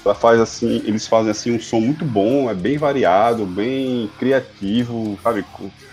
[0.03, 5.19] ela faz assim, eles fazem assim um som muito bom, é bem variado, bem criativo,
[5.23, 5.45] sabe?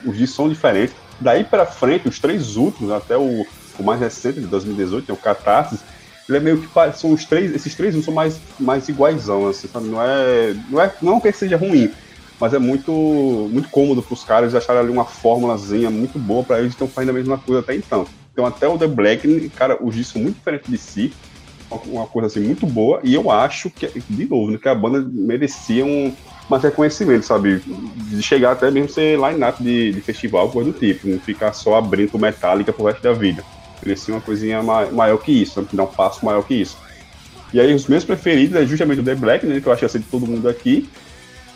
[0.05, 0.95] Os discos são diferentes.
[1.19, 3.45] Daí para frente, os três últimos, até o,
[3.77, 5.81] o mais recente de 2018, é o Catarsis,
[6.27, 9.87] ele é meio que são os três, esses três são mais mais iguaisão, assim, sabe?
[9.87, 11.91] Não é não é não que seja ruim,
[12.39, 12.91] mas é muito
[13.51, 17.09] muito cômodo para os caras acharem ali uma fórmulazinha muito boa para eles estão fazendo
[17.09, 18.05] a mesma coisa até então.
[18.31, 21.13] Então até o The Black, cara, os discos muito diferentes de si,
[21.85, 25.05] uma coisa assim muito boa e eu acho que de novo, né, que a banda
[25.11, 26.13] merecia um
[26.49, 27.61] mais reconhecimento, sabe?
[28.09, 31.75] De chegar até mesmo ser line-up de, de festival, coisa do tipo, não ficar só
[31.75, 33.43] abrindo Metallica pro resto da vida.
[33.85, 36.77] Merecia uma coisinha maior que isso, dar um passo maior que isso.
[37.53, 39.97] E aí os meus preferidos é justamente o The Black, né, que eu acho que
[39.97, 40.89] é de todo mundo aqui.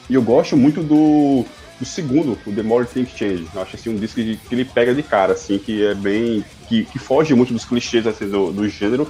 [0.09, 1.43] E eu gosto muito do,
[1.79, 3.47] do segundo, o The More Things Change.
[3.53, 6.45] Eu acho assim, um disco que, que ele pega de cara, assim, que é bem.
[6.69, 9.07] que, que foge muito dos clichês assim, do, do gênero.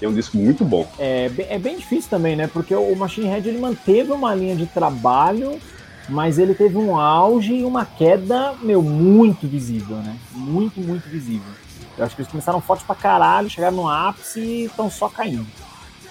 [0.00, 0.90] É um disco muito bom.
[0.98, 2.48] É, é bem difícil também, né?
[2.50, 5.60] Porque o Machine Head ele manteve uma linha de trabalho,
[6.08, 10.16] mas ele teve um auge e uma queda, meu, muito visível, né?
[10.32, 11.52] Muito, muito visível.
[11.98, 15.46] Eu acho que eles começaram forte pra caralho, chegaram no ápice e estão só caindo.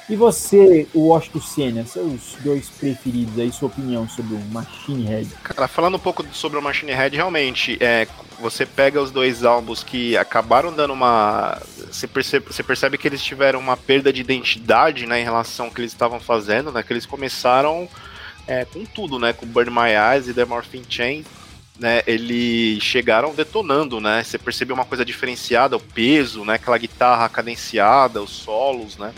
[0.10, 5.30] E você, o Washington Senna, seus dois preferidos aí, sua opinião sobre o Machine Head?
[5.44, 8.08] Cara, falando um pouco sobre o Machine Head, realmente, é,
[8.40, 11.62] você pega os dois álbuns que acabaram dando uma.
[11.92, 15.72] Você percebe, você percebe que eles tiveram uma perda de identidade né, em relação ao
[15.72, 16.82] que eles estavam fazendo, né?
[16.82, 17.88] Que eles começaram
[18.48, 19.32] é, com tudo, né?
[19.32, 21.24] Com Burn My Eyes e The Morphine Chain.
[21.80, 24.22] Né, eles chegaram detonando, né?
[24.22, 26.56] Você percebeu uma coisa diferenciada, o peso, né?
[26.56, 29.14] Aquela guitarra cadenciada, os solos, né?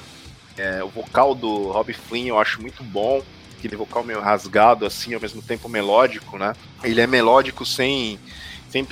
[0.55, 3.23] É, o vocal do Rob Flynn eu acho muito bom,
[3.57, 6.53] aquele vocal meio rasgado, assim, ao mesmo tempo melódico, né?
[6.83, 8.19] Ele é melódico sem,
[8.69, 8.85] sem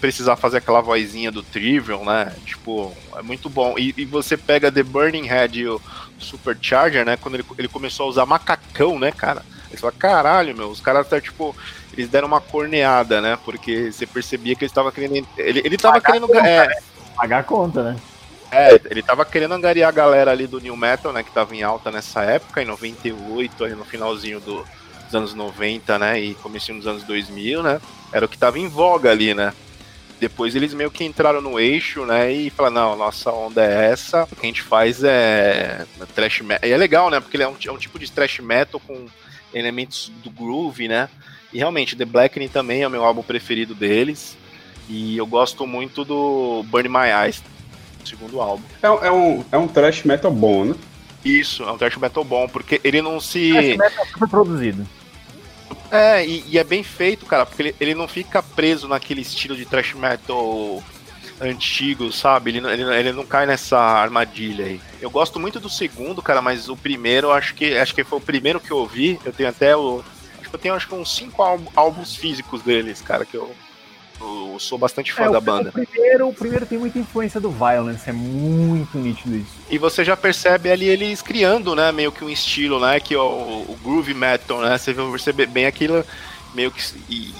[0.00, 2.34] precisar fazer aquela vozinha do Trivial, né?
[2.44, 3.78] Tipo, é muito bom.
[3.78, 5.80] E, e você pega The Burning Head e o
[6.18, 7.16] Supercharger, né?
[7.16, 9.44] Quando ele, ele começou a usar macacão, né, cara?
[9.70, 11.54] Você fala, caralho, meu, os caras tá tipo.
[11.92, 13.38] Eles deram uma corneada, né?
[13.44, 15.26] Porque você percebia que eles estavam querendo.
[15.36, 16.28] Ele, ele tava Pagar querendo.
[16.28, 16.74] conta, é, né?
[17.16, 17.96] Pagar a conta, né?
[18.50, 21.22] é, ele tava querendo angariar a galera ali do New Metal, né?
[21.22, 24.64] Que tava em alta nessa época, em 98, aí no finalzinho do,
[25.04, 26.20] dos anos 90, né?
[26.20, 27.80] E comecinho dos anos 2000, né?
[28.12, 29.52] Era o que tava em voga ali, né?
[30.18, 32.30] Depois eles meio que entraram no eixo, né?
[32.30, 34.24] E falaram, não, nossa onda é essa.
[34.24, 36.68] O que a gente faz é trash metal.
[36.68, 37.20] E é legal, né?
[37.20, 39.06] Porque ele é um, é um tipo de trash metal com
[39.52, 41.08] elementos do groove, né?
[41.52, 44.36] E realmente, The Blackening também é o meu álbum preferido deles.
[44.88, 47.42] E eu gosto muito do Burn My Eyes,
[48.04, 48.64] segundo álbum.
[48.82, 50.74] É, é, um, é um trash metal bom, né?
[51.24, 53.50] Isso, é um thrash metal bom, porque ele não se.
[53.56, 54.86] Esse metal super produzido.
[55.90, 59.56] É, e, e é bem feito, cara, porque ele, ele não fica preso naquele estilo
[59.56, 60.82] de thrash metal
[61.40, 62.50] antigo, sabe?
[62.50, 64.80] Ele, não- ele, ele não cai nessa armadilha aí.
[65.00, 68.18] Eu gosto muito do segundo, cara, mas o primeiro, eu acho que acho que foi
[68.18, 69.18] o primeiro que eu ouvi.
[69.24, 70.02] Eu tenho até o.
[70.40, 71.42] Acho que eu tenho acho que uns cinco
[71.74, 73.54] álbuns físicos deles, cara, que eu,
[74.20, 75.70] eu sou bastante fã É, da o- banda.
[75.70, 79.52] O primeiro, o primeiro tem muita influência do Violence, é muito nítido isso.
[79.70, 83.18] E você já percebe ali eles criando, né, meio que um estilo, né, que é
[83.18, 84.76] o, o groove metal, né?
[84.76, 86.04] Você perceber bem aquilo
[86.54, 86.82] meio que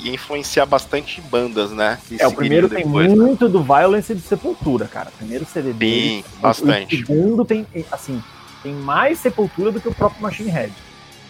[0.04, 1.98] influenciar bastante bandas, né?
[2.18, 3.14] É, o primeiro tem depois, né?
[3.14, 5.08] muito do Violence e do Sepultura, cara.
[5.08, 6.24] O primeiro CD dele.
[6.24, 6.94] Sim, bastante.
[6.94, 8.22] O segundo tem, assim,
[8.62, 10.72] tem mais Sepultura do que o próprio Machine Head.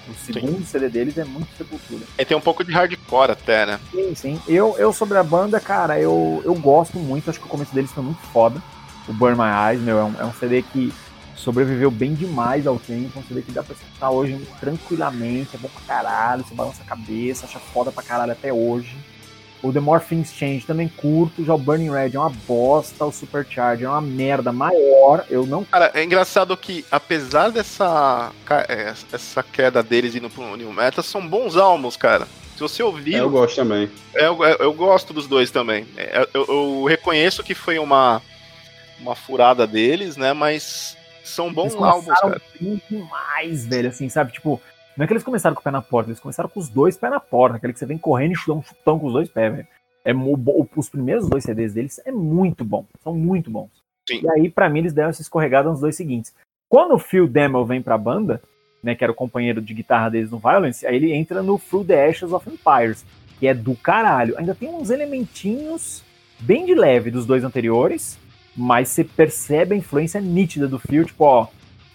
[0.08, 2.02] O segundo CD deles é muito Sepultura.
[2.18, 3.80] E tem um pouco de hardcore até, né?
[3.92, 4.40] Sim, sim.
[4.48, 7.30] Eu, eu sobre a banda, cara, eu, eu gosto muito.
[7.30, 8.60] Acho que o começo deles foi muito foda.
[9.08, 10.92] O Burn My Eyes, meu, é um, é um CD que
[11.40, 13.18] sobreviveu bem demais ao tempo.
[13.18, 15.50] Um CD que dá pra escutar hoje tranquilamente.
[15.54, 16.44] É bom pra caralho.
[16.46, 18.94] Você balança a cabeça, acha foda pra caralho até hoje.
[19.62, 21.44] O The More Things Change também curto.
[21.44, 23.04] Já o Burning Red é uma bosta.
[23.04, 25.24] O Supercharger é uma merda maior.
[25.28, 25.64] Eu não.
[25.64, 28.32] Cara, é engraçado que, apesar dessa
[28.68, 32.26] é, essa queda deles indo pro New Metal, são bons álbuns, cara.
[32.54, 33.90] Se você ouvir, Eu gosto também.
[34.14, 35.86] É, Eu, eu- eu gosto dos dois também.
[35.96, 38.20] É, Eu, eu reconheço que foi uma,
[38.98, 40.32] uma furada deles, né?
[40.32, 42.40] Mas são bons Eles álbuns, cara.
[42.60, 44.32] bem demais, velho, assim, sabe?
[44.32, 44.60] Tipo,
[44.96, 46.96] não é que eles começaram com o pé na porta, eles começaram com os dois
[46.96, 49.28] pés na porta, aquele que você vem correndo e dá um chutão com os dois
[49.28, 49.68] pés, velho.
[50.04, 50.12] É,
[50.76, 53.70] os primeiros dois CDs deles é muito bom, são muito bons.
[54.08, 54.20] Sim.
[54.22, 56.34] E aí, pra mim, eles deram essa escorregada nos dois seguintes.
[56.68, 58.42] Quando o Phil Demmel vem pra banda,
[58.82, 61.86] né, que era o companheiro de guitarra deles no Violence, aí ele entra no Through
[61.86, 63.04] the Ashes of Empires,
[63.38, 64.36] que é do caralho.
[64.38, 66.02] Ainda tem uns elementinhos
[66.38, 68.18] bem de leve dos dois anteriores,
[68.56, 71.46] mas você percebe a influência nítida do Phil, tipo, ó,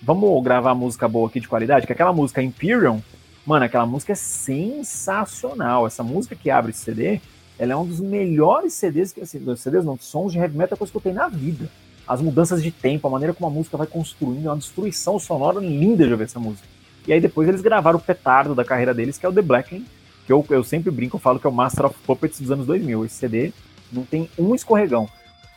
[0.01, 3.01] vamos gravar música boa aqui de qualidade, que aquela música Imperium,
[3.45, 5.85] mano, aquela música é sensacional.
[5.87, 7.21] Essa música que abre esse CD,
[7.57, 10.83] ela é um dos melhores CDs que assim, CDs não, sons de heavy metal que
[10.83, 11.69] eu escutei na vida.
[12.07, 15.59] As mudanças de tempo, a maneira como a música vai construindo, é uma destruição sonora
[15.59, 16.67] linda de ouvir essa música.
[17.07, 19.85] E aí depois eles gravaram o petardo da carreira deles, que é o The Blackening,
[20.25, 22.65] que eu, eu sempre brinco, eu falo que é o Master of Puppets dos anos
[22.65, 23.05] 2000.
[23.05, 23.53] Esse CD
[23.91, 25.07] não tem um escorregão.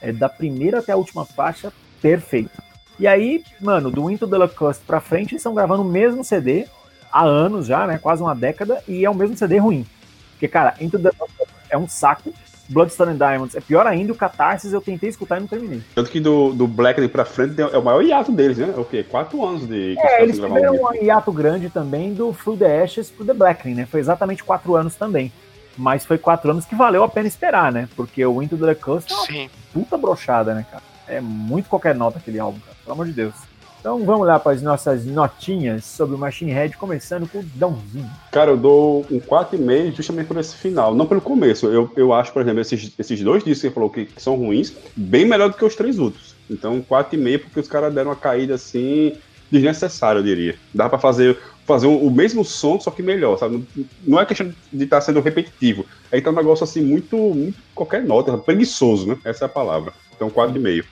[0.01, 2.63] É da primeira até a última faixa, perfeito.
[2.99, 6.67] E aí, mano, do Into the Locust pra frente, eles estão gravando o mesmo CD
[7.13, 7.99] há anos já, né?
[7.99, 9.87] Quase uma década, e é o mesmo CD ruim.
[10.33, 12.33] Porque, cara, Into the Locust é um saco,
[12.69, 15.81] Bloodstone and Diamonds é pior ainda, o Catarsis eu tentei escutar e não terminei.
[15.95, 18.75] Tanto que do, do Black pra frente é o maior hiato deles, né?
[18.77, 19.03] É o quê?
[19.03, 23.11] Quatro anos de É, eles tiveram um um hiato grande também do Through the Ashes
[23.11, 23.87] pro The Blackening, né?
[23.87, 25.33] Foi exatamente quatro anos também.
[25.79, 27.89] Mas foi quatro anos que valeu a pena esperar, né?
[27.95, 29.49] Porque o Into the é uma Sim.
[29.72, 30.83] puta brochada, né, cara?
[31.07, 32.76] É muito qualquer nota aquele álbum, cara.
[32.83, 33.35] Pelo amor de Deus.
[33.81, 38.11] Então vamos lá para as nossas notinhas sobre o Machine Head, começando com o Dãozinho.
[38.33, 41.66] Cara, eu dou um 4,5 justamente por esse final, não pelo começo.
[41.66, 44.35] Eu, eu acho, por exemplo, esses, esses dois discos que você falou que, que são
[44.35, 46.35] ruins, bem melhor do que os três outros.
[46.51, 49.16] Então, 4,5 porque os caras deram uma caída assim
[49.51, 50.57] desnecessária, eu diria.
[50.74, 51.39] Dá para fazer
[51.69, 53.62] fazer o mesmo som, só que melhor, sabe?
[54.03, 55.85] Não é questão de estar tá sendo repetitivo.
[56.11, 59.19] Aí tá um negócio assim muito, muito qualquer nota, preguiçoso, né?
[59.23, 59.93] Essa é a palavra.
[60.16, 60.87] Então, 4,5.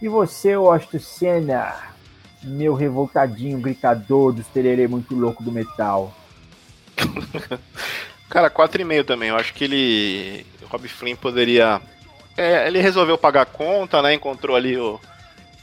[0.00, 1.74] E você, Austin Senna,
[2.44, 6.14] meu revoltadinho gritador dos tererê muito louco do metal?
[8.30, 9.30] Cara, 4,5 também.
[9.30, 10.46] Eu acho que ele.
[10.62, 11.80] O Rob Flynn poderia.
[12.36, 14.14] É, ele resolveu pagar a conta, né?
[14.14, 15.00] Encontrou ali o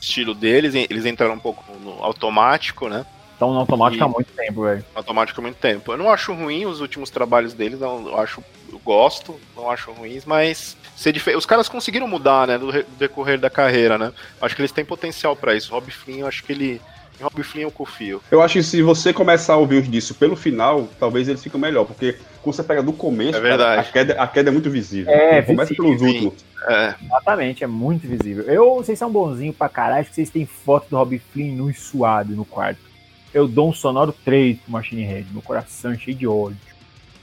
[0.01, 0.75] estilo deles.
[0.75, 3.05] Eles entraram um pouco no automático, né?
[3.43, 4.05] Estão no automático e...
[4.05, 4.85] há muito tempo, velho.
[4.95, 5.91] Automático há muito tempo.
[5.91, 8.43] Eu não acho ruim os últimos trabalhos deles, não, eu acho.
[8.71, 10.75] Eu gosto, não acho ruins, mas
[11.11, 11.29] dif...
[11.35, 12.81] os caras conseguiram mudar, né, do, re...
[12.81, 14.11] do decorrer da carreira, né?
[14.41, 15.71] Acho que eles têm potencial para isso.
[15.71, 16.81] Rob Flynn, eu acho que ele
[17.21, 18.21] Rob Flynn eu confio.
[18.31, 21.59] Eu acho que se você começar a ouvir os disso pelo final, talvez eles fiquem
[21.59, 23.81] melhor, porque quando você pega do começo, é verdade.
[23.81, 25.11] a, queda, a queda é muito visível.
[25.13, 26.33] É, começa pelos últimos.
[26.67, 26.95] É.
[27.03, 28.43] Exatamente, é muito visível.
[28.45, 31.73] Eu, vocês são bonzinhos pra caralho, acho que vocês têm foto do Rob Flynn no
[31.73, 32.92] suado no quarto.
[33.33, 36.57] Eu dou um sonoro 3 pro Machine Head, meu coração cheio de ódio.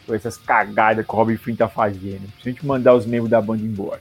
[0.05, 2.29] Com essas cagadas que o Rob Flynn tá fazendo.
[2.37, 4.01] a gente mandar os membros da banda embora.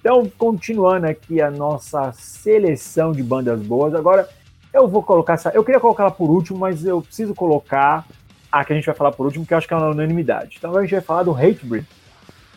[0.00, 4.26] Então, continuando aqui a nossa seleção de bandas boas, agora
[4.72, 5.50] eu vou colocar essa.
[5.50, 8.06] Eu queria colocar ela por último, mas eu preciso colocar
[8.50, 10.56] a que a gente vai falar por último, que eu acho que é uma unanimidade.
[10.58, 11.86] Então a gente vai falar do Hatebreed.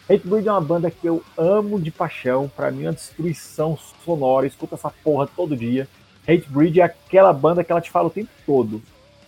[0.09, 2.49] Hatebreed é uma banda que eu amo de paixão.
[2.55, 4.47] Para mim é uma destruição sonora.
[4.47, 5.89] Escuta essa porra todo dia.
[6.27, 8.81] Hatebreed é aquela banda que ela te fala o tempo todo.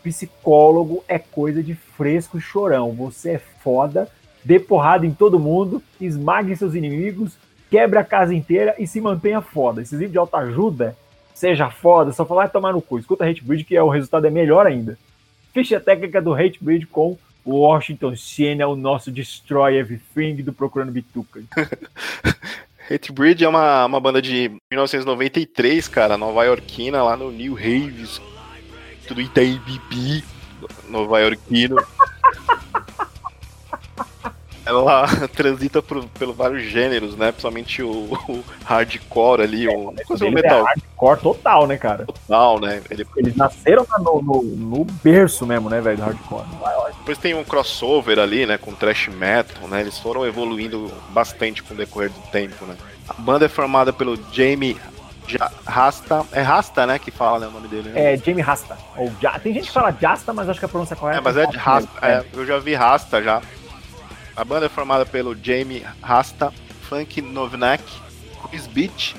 [0.03, 2.93] Psicólogo é coisa de fresco e chorão.
[2.93, 4.09] Você é foda,
[4.43, 7.37] dê porrada em todo mundo, esmague seus inimigos,
[7.69, 9.81] quebre a casa inteira e se mantenha foda.
[9.81, 10.95] Esses livros de autoajuda
[11.33, 12.97] seja foda, só falar tomar no cu.
[12.97, 14.97] Escuta Hatebreed que é, o resultado é melhor ainda.
[15.53, 21.41] Ficha técnica do Hatebreed com Washington Siena, o nosso Destroy Everything do Procurando Bituca.
[22.89, 28.21] Hatebreed é uma, uma banda de 1993, cara, nova iorquina, lá no New Haves,
[29.07, 30.23] tudo Itaim Bibi,
[30.89, 31.75] nova iorquino
[34.68, 37.32] ela transita por, pelo vários gêneros, né?
[37.32, 37.89] Principalmente o,
[38.28, 40.59] o hardcore ali, o, é, o metal.
[40.59, 42.05] É hardcore total, né, cara?
[42.05, 42.82] Total, né?
[42.89, 43.07] Ele...
[43.15, 46.45] Eles nasceram no, no, no, berço mesmo, né, velho, do hardcore.
[46.99, 49.82] Depois tem um crossover ali, né, com thrash metal, né?
[49.82, 52.76] Eles foram evoluindo bastante com o decorrer do tempo, né?
[53.07, 54.78] A banda é formada pelo Jamie
[55.65, 56.26] Rasta.
[56.32, 56.99] É Rasta, né?
[56.99, 57.89] Que fala né, o nome dele.
[57.89, 58.13] Né?
[58.13, 58.78] É Jamie Rasta.
[58.95, 59.38] Ou ja...
[59.39, 61.22] Tem gente que fala Jasta, mas acho que a pronúncia correta é.
[61.22, 61.89] Mas é, é Rasta.
[62.01, 63.41] É, eu já vi Rasta já.
[64.38, 67.83] A banda é formada pelo Jamie Rasta, Frank Novnak,
[68.47, 69.15] Chris Beach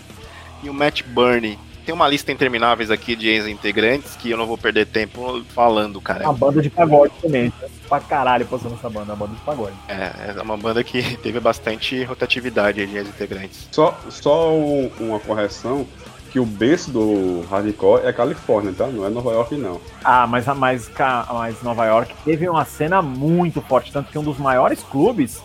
[0.63, 1.59] e o Matt Burney.
[1.85, 6.23] Tem uma lista intermináveis aqui de ex-integrantes que eu não vou perder tempo falando, cara.
[6.23, 7.53] Uma banda de pagode também.
[7.89, 9.75] Pra caralho passando essa banda, uma banda de pagode.
[9.89, 13.69] É, é uma banda que teve bastante rotatividade de ex-integrantes.
[13.73, 15.85] Só, só uma correção
[16.31, 18.87] que o berço do hardcore é Califórnia, tá?
[18.87, 19.81] Não é Nova York, não.
[20.05, 20.91] Ah, mas, mas,
[21.33, 25.43] mas Nova York teve uma cena muito forte, tanto que um dos maiores clubes,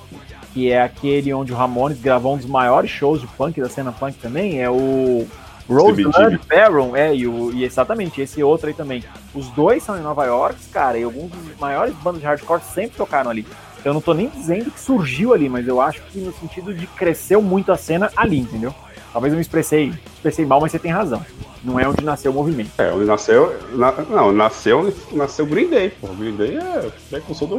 [0.54, 3.92] que é aquele onde o Ramones gravou um dos maiores shows de punk da cena
[3.92, 5.26] punk também, é o
[5.68, 9.04] Roseland Baron, é, e, o, e exatamente, esse outro aí também.
[9.34, 12.98] Os dois são em Nova York, cara, e alguns dos maiores bandas de hardcore sempre
[12.98, 13.48] tocaram ali.
[13.84, 16.88] Eu não tô nem dizendo que surgiu ali, mas eu acho que no sentido de
[16.88, 18.74] cresceu muito a cena ali, entendeu?
[19.14, 21.24] Talvez eu me expressei, expressei mal, mas você tem razão.
[21.64, 22.72] Não é onde nasceu o movimento.
[22.78, 23.58] É, onde nasceu.
[23.72, 26.08] Na, não, nasceu, nasceu Green Day, pô.
[26.08, 27.58] Green Day é precursor do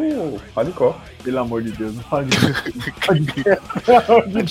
[0.54, 0.94] hardcore.
[1.22, 2.52] Pelo amor de Deus, não fale disso.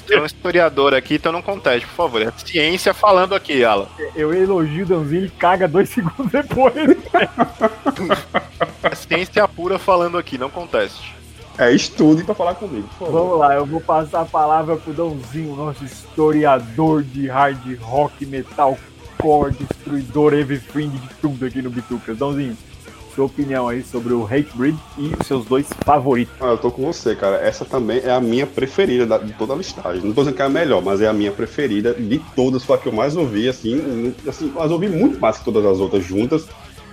[0.08, 2.22] Tem um historiador aqui, então não conteste, por favor.
[2.24, 3.88] É ciência falando aqui, Alan.
[4.16, 6.74] Eu elogio o Danzinho e caga dois segundos depois.
[8.82, 11.14] é ciência pura falando aqui, não conteste.
[11.58, 12.88] É, estude para falar comigo.
[13.00, 18.78] Vamos lá, eu vou passar a palavra pro Dãozinho, nosso historiador de hard rock, metal,
[19.20, 22.18] core, destruidor, everything de tudo aqui no Bitucas.
[22.18, 22.58] Dãozinho,
[23.14, 26.34] sua opinião aí sobre o Hatebreed e os seus dois favoritos.
[26.42, 27.38] Ah, eu tô com você, cara.
[27.38, 30.02] Essa também é a minha preferida de toda a listagem.
[30.04, 32.76] Não tô dizendo que é a melhor, mas é a minha preferida de todas, foi
[32.78, 36.04] a que eu mais ouvi, assim, assim, mas ouvi muito mais que todas as outras
[36.04, 36.48] juntas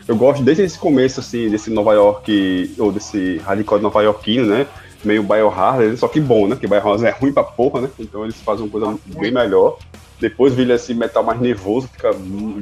[0.06, 4.66] eu gosto desde esse começo, assim, desse Nova York, ou desse hardcore nova yorkino, né?
[5.04, 6.56] Meio Biohazard, só que bom, né?
[6.56, 7.90] Que Biohazard é ruim pra porra, né?
[7.98, 9.78] Então eles fazem uma coisa bem melhor.
[10.20, 12.10] Depois vira esse metal mais nervoso, fica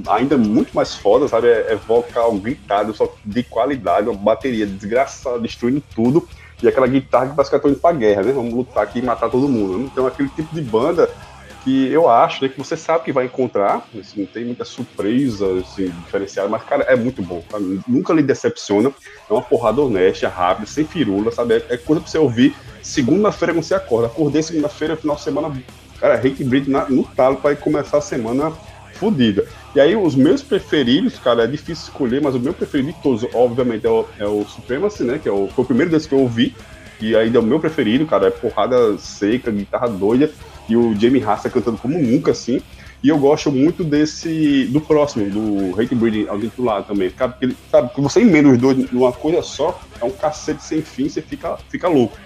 [0.09, 1.49] ainda muito mais foda, sabe?
[1.49, 6.29] É, é vocal gritado, só de qualidade, uma bateria desgraçada, destruindo tudo.
[6.63, 8.33] E aquela guitarra que parece que estão indo pra guerra, né?
[8.33, 9.81] Vamos lutar aqui e matar todo mundo.
[9.93, 11.11] Então aquele tipo de banda
[11.65, 15.47] que eu acho né, que você sabe que vai encontrar, assim, não tem muita surpresa
[15.61, 17.43] assim, diferenciada, mas, cara, é muito bom.
[17.87, 18.93] Nunca lhe decepciona.
[19.29, 21.55] É uma porrada honesta, rápida, sem firula, sabe?
[21.55, 24.07] É, é coisa pra você ouvir segunda-feira quando você acorda.
[24.07, 25.63] Acordei segunda-feira, final de semana,
[26.01, 28.53] cara, Hate Breed no talo para começar a semana
[28.95, 29.47] fodida.
[29.75, 33.27] E aí, os meus preferidos, cara, é difícil escolher, mas o meu preferido de todos,
[33.35, 35.19] obviamente, é o, é o Supremacy, né?
[35.23, 36.55] Que é o, foi o primeiro desse que eu ouvi.
[37.01, 40.33] E ainda é o meu preferido, cara, é porrada seca, guitarra doida,
[40.69, 42.61] e o Jamie Rasta cantando como nunca, assim.
[43.03, 47.13] E eu gosto muito desse, do próximo, do Hate Breeding, alguém do lado também.
[47.71, 51.23] Sabe, que você emenda os dois numa coisa só, é um cacete sem fim, você
[51.23, 52.17] fica, fica louco.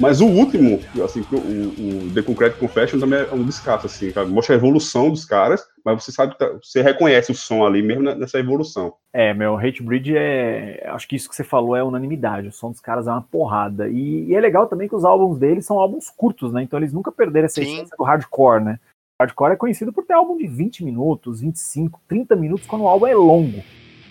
[0.00, 4.26] Mas o último, assim, o, o The Concrete Confession também é um descasso, assim, cara.
[4.26, 8.04] Mostra a evolução dos caras, mas você sabe, tá, você reconhece o som ali mesmo
[8.14, 8.94] nessa evolução.
[9.12, 10.82] É, meu, Hate Bridge é.
[10.86, 12.48] Acho que isso que você falou é unanimidade.
[12.48, 13.90] O som dos caras é uma porrada.
[13.90, 16.62] E, e é legal também que os álbuns deles são álbuns curtos, né?
[16.62, 18.78] Então eles nunca perderam essa essência do hardcore, né?
[19.20, 22.88] O hardcore é conhecido por ter álbum de 20 minutos, 25, 30 minutos quando o
[22.88, 23.62] álbum é longo.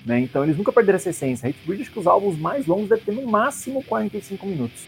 [0.05, 0.19] Né?
[0.19, 1.49] Então eles nunca perderam essa essência.
[1.49, 4.87] Hate Bridge, acho que os álbuns mais longos devem ter no máximo 45 minutos.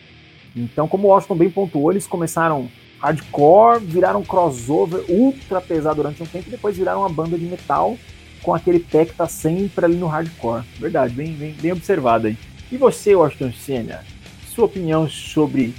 [0.55, 6.25] Então, como o Washington bem pontuou, eles começaram hardcore, viraram crossover ultra pesado durante um
[6.25, 7.97] tempo e depois viraram uma banda de metal
[8.43, 10.63] com aquele pé que tá sempre ali no hardcore.
[10.79, 12.37] Verdade, bem, bem, bem observado aí.
[12.71, 14.05] E você, Washington Senna,
[14.47, 15.73] sua opinião sobre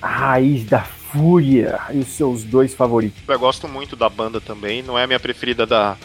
[0.00, 3.22] a raiz da fúria e os seus dois favoritos?
[3.26, 5.96] Eu gosto muito da banda também, não é a minha preferida da,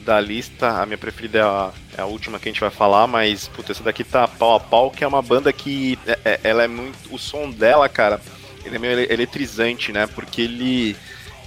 [0.00, 3.06] da lista, a minha preferida é a, é a, última que a gente vai falar,
[3.06, 6.40] mas puta, essa daqui tá pau a pau, que é uma banda que é, é,
[6.44, 6.96] ela é muito.
[7.14, 8.20] O som dela, cara,
[8.64, 10.06] ele é meio eletrizante, né?
[10.06, 10.96] Porque ele.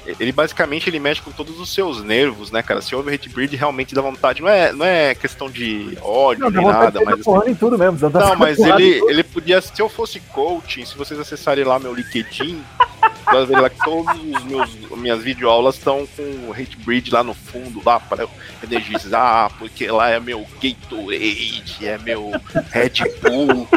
[0.06, 2.82] Ele basicamente ele mexe com todos os seus nervos, né, cara?
[2.82, 4.42] Se ouve o Hate Breed, realmente dá vontade.
[4.42, 7.20] Não é, não é questão de ódio não, nem nada, mas.
[7.20, 9.62] Assim, em tudo mesmo, não, mas ele, ele podia.
[9.62, 12.62] Se eu fosse coaching, se vocês acessarem lá meu LinkedIn,
[13.30, 17.82] Todas lá que os meus minhas videoaulas estão com o Hate Breed lá no fundo,
[17.86, 18.28] lá para
[18.62, 22.32] energizar, porque lá é meu Gatorade, é meu
[22.72, 23.68] Red Bull,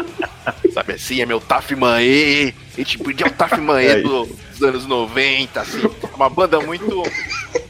[0.73, 2.53] sabe assim, é meu Tafmae.
[2.77, 5.81] Hate Breed é o Tafmae é dos anos 90, assim,
[6.15, 7.03] uma banda muito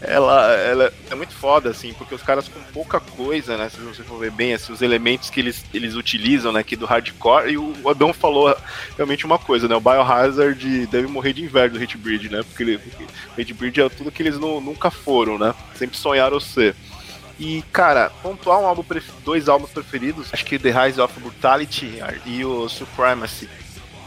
[0.00, 3.68] ela, ela é muito foda, assim, porque os caras com pouca coisa, né?
[3.68, 6.86] Se você for ver bem, assim, os elementos que eles, eles utilizam, né, aqui do
[6.86, 8.54] hardcore, e o Adão falou
[8.96, 9.74] realmente uma coisa, né?
[9.74, 12.42] O Biohazard deve morrer de inverno do Hatebreed, né?
[12.42, 15.54] Porque, ele, o Hatebreed é tudo que eles não, nunca foram, né?
[15.74, 16.74] Sempre sonharam ser.
[17.42, 18.84] E, cara, pontuar um álbum
[19.24, 23.48] dois álbuns preferidos, acho que The Rise of Brutality e o Supremacy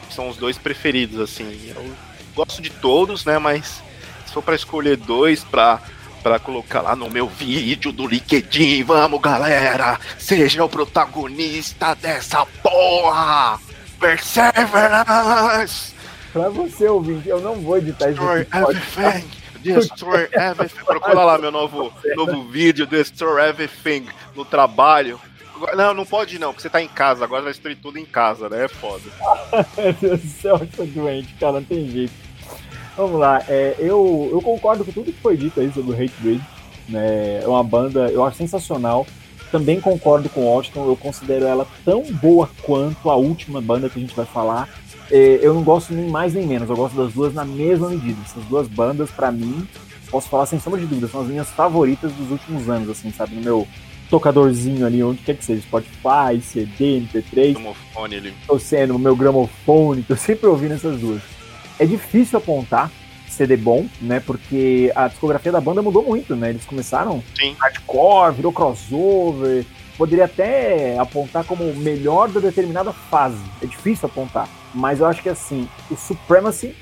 [0.09, 1.73] são os dois preferidos, assim.
[1.75, 1.85] Eu
[2.33, 3.37] gosto de todos, né?
[3.37, 3.83] Mas
[4.31, 5.81] for para escolher dois para
[6.23, 13.59] para colocar lá no meu vídeo do LinkedIn, vamos galera, seja o protagonista dessa porra!
[13.99, 15.93] Perseverance!
[16.33, 18.21] Pra você ouvir, eu não vou editar isso.
[19.73, 20.81] Destroy everything!
[20.85, 24.05] Procura lá meu novo, novo vídeo, Destroy Everything,
[24.35, 25.19] no trabalho.
[25.75, 28.47] Não, não pode não, porque você tá em casa, agora vai destruir tudo em casa,
[28.49, 28.65] né?
[28.65, 29.03] É foda.
[29.77, 32.13] Meu Deus do céu, eu tô doente, cara, não tem jeito.
[32.97, 36.13] Vamos lá, é, eu, eu concordo com tudo que foi dito aí sobre o Hate
[36.19, 36.41] Breed.
[36.89, 37.41] Né?
[37.41, 39.07] É uma banda, eu acho sensacional.
[39.51, 43.97] Também concordo com o Austin, eu considero ela tão boa quanto a última banda que
[43.97, 44.67] a gente vai falar.
[45.11, 48.19] É, eu não gosto nem mais nem menos, eu gosto das duas na mesma medida.
[48.25, 49.67] Essas duas bandas, para mim,
[50.09, 53.35] posso falar sem sombra de dúvida, são as minhas favoritas dos últimos anos, assim, sabe?
[53.35, 53.67] No meu
[54.09, 57.53] tocadorzinho ali, onde quer que seja, Spotify, CD, MP3.
[57.53, 58.33] Gramofone ali.
[58.47, 61.21] Tô sendo meu gramofone, tô sempre ouvindo essas duas.
[61.77, 62.91] É difícil apontar
[63.27, 64.19] CD bom, né?
[64.19, 66.49] Porque a discografia da banda mudou muito, né?
[66.51, 67.55] Eles começaram Sim.
[67.59, 69.65] hardcore, virou crossover.
[69.97, 73.41] Poderia até apontar como melhor da determinada fase.
[73.61, 74.49] É difícil apontar.
[74.73, 76.75] Mas eu acho que assim, o Supremacy,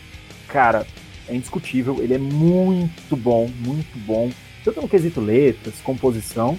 [0.47, 0.85] cara,
[1.27, 1.97] é indiscutível.
[1.99, 4.31] Ele é muito bom, muito bom.
[4.63, 6.57] Tanto no quesito letras, composição.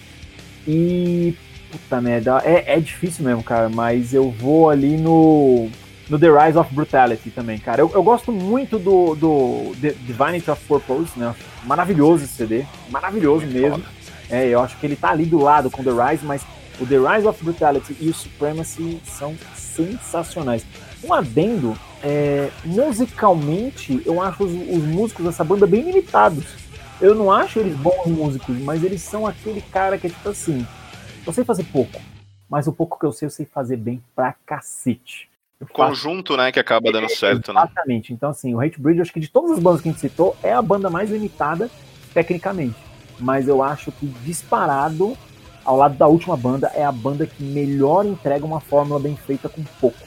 [0.66, 1.34] E.
[1.70, 3.68] Puta merda, é, é difícil mesmo, cara.
[3.68, 5.68] Mas eu vou ali no
[6.08, 7.80] no The Rise of Brutality também, cara.
[7.80, 11.34] Eu, eu gosto muito do, do The Divinity of Purpose, né?
[11.64, 13.82] Maravilhoso esse CD, maravilhoso muito mesmo.
[14.30, 16.44] É, eu acho que ele tá ali do lado com The Rise, mas
[16.80, 20.64] o The Rise of Brutality e o Supremacy são sensacionais.
[21.02, 26.44] Um adendo, é, musicalmente, eu acho os, os músicos dessa banda bem limitados.
[27.00, 30.66] Eu não acho eles bons músicos, mas eles são aquele cara que é tipo assim:
[31.26, 32.00] eu sei fazer pouco,
[32.48, 35.28] mas o pouco que eu sei, eu sei fazer bem pra cacete
[35.72, 37.62] conjunto, né, que acaba dando certo, né?
[37.62, 38.12] Exatamente.
[38.12, 40.36] Então, assim, o Hate Bridge, acho que de todas as bandas que a gente citou,
[40.42, 41.70] é a banda mais limitada
[42.12, 42.76] tecnicamente.
[43.18, 45.16] Mas eu acho que disparado,
[45.64, 49.48] ao lado da última banda, é a banda que melhor entrega uma fórmula bem feita
[49.48, 49.98] com pouco.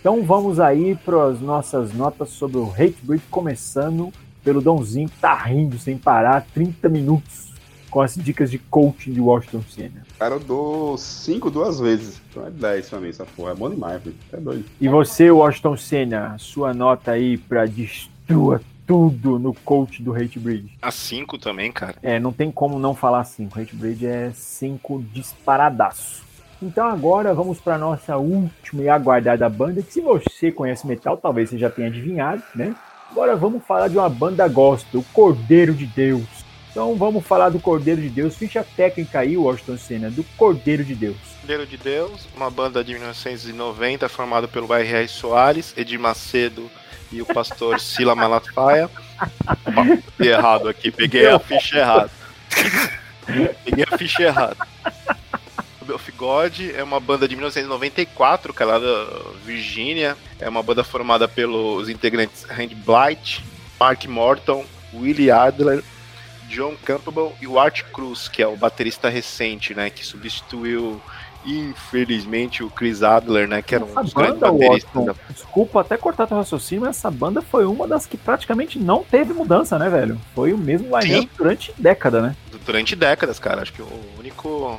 [0.00, 4.12] Então vamos aí para as nossas notas sobre o Hatebreed, começando
[4.44, 7.46] pelo Donzinho, que tá rindo sem parar, 30 minutos
[7.90, 10.06] com as dicas de coaching de Washington Senna.
[10.18, 12.20] Cara, eu dou 5 duas vezes.
[12.30, 13.52] Então é 10 pra mim, essa porra.
[13.52, 14.14] É bom demais, filho.
[14.32, 14.64] É doido.
[14.80, 20.78] E você, Washington Senna, sua nota aí pra destrua tudo no coach do Hatebreed?
[20.80, 21.96] A 5 também, cara.
[22.02, 23.58] É, não tem como não falar 5.
[23.58, 26.24] Hatebreed é 5 disparadaço.
[26.62, 31.50] Então agora vamos para nossa última e aguardada banda, que se você conhece metal, talvez
[31.50, 32.74] você já tenha adivinhado, né?
[33.10, 36.24] Agora vamos falar de uma banda gospel, o Cordeiro de Deus.
[36.70, 40.94] Então vamos falar do Cordeiro de Deus, ficha técnica aí, Washington Senna, do Cordeiro de
[40.94, 41.16] Deus.
[41.40, 45.08] Cordeiro de Deus, uma banda de 1990 formada pelo R.R.
[45.08, 46.70] Soares, Edir Macedo
[47.12, 48.90] e o pastor Sila Malafaia.
[50.18, 52.10] Errado aqui, peguei a ficha errada.
[53.64, 54.56] peguei a ficha errada.
[55.92, 59.06] of God é uma banda de 1994, que é lá da
[59.44, 60.16] Virgínia.
[60.38, 63.44] É uma banda formada pelos integrantes Randy Blight,
[63.78, 65.82] Mark Morton, Willie Adler,
[66.48, 71.00] John Campbell e o Art Cruz, que é o baterista recente, né, que substituiu
[71.46, 75.04] infelizmente o Chris Adler, né, que era um dos grandes bateristas.
[75.04, 75.14] Da...
[75.30, 79.32] Desculpa até cortar teu raciocínio, mas essa banda foi uma das que praticamente não teve
[79.32, 80.20] mudança, né, velho?
[80.34, 82.36] Foi o mesmo line durante década, né?
[82.64, 83.62] Durante décadas, cara.
[83.62, 83.88] Acho que o
[84.18, 84.78] único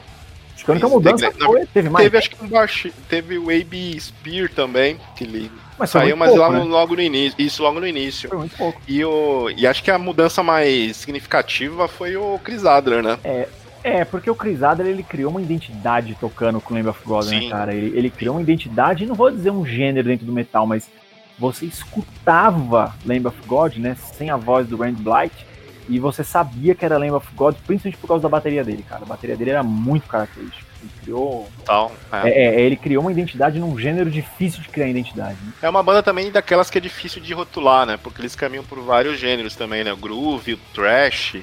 [0.56, 2.04] Acho que a única mudança foi, teve mais.
[2.06, 6.30] Teve, acho que um baixo, teve o AB Spear também, que ele mas saiu, mas
[6.30, 6.64] pouco, lá né?
[6.64, 7.40] logo no início.
[7.40, 8.28] Isso logo no início.
[8.28, 8.82] Foi muito pouco.
[8.88, 13.20] E, o, e acho que a mudança mais significativa foi o Chris Adler, né?
[13.24, 13.48] É,
[13.88, 17.26] é, porque o Chris Adler ele criou uma identidade tocando com o Lamb of God,
[17.26, 17.46] né, Sim.
[17.46, 17.74] né, cara?
[17.74, 20.90] Ele, ele criou uma identidade, não vou dizer um gênero dentro do metal, mas
[21.38, 23.96] você escutava Lamb of God, né?
[23.96, 25.46] Sem a voz do Rand Blight
[25.90, 29.04] e você sabia que era Lamb of God, principalmente por causa da bateria dele, cara.
[29.04, 30.66] A bateria dele era muito característica.
[30.82, 31.50] Ele criou.
[31.66, 32.30] Tal, é.
[32.30, 35.38] É, é, ele criou uma identidade num gênero difícil de criar identidade.
[35.42, 35.54] Né?
[35.62, 37.98] É uma banda também daquelas que é difícil de rotular, né?
[37.98, 39.94] Porque eles caminham por vários gêneros também, né?
[39.94, 41.38] O groove, o thrash.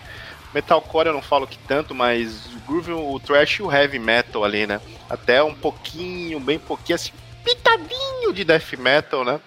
[0.55, 4.45] Metalcore eu não falo que tanto, mas o groove, o thrash e o heavy metal
[4.45, 4.81] ali, né?
[5.11, 7.13] Até um pouquinho, bem pouquinho, assim,
[7.45, 9.41] pitadinho de death metal, né?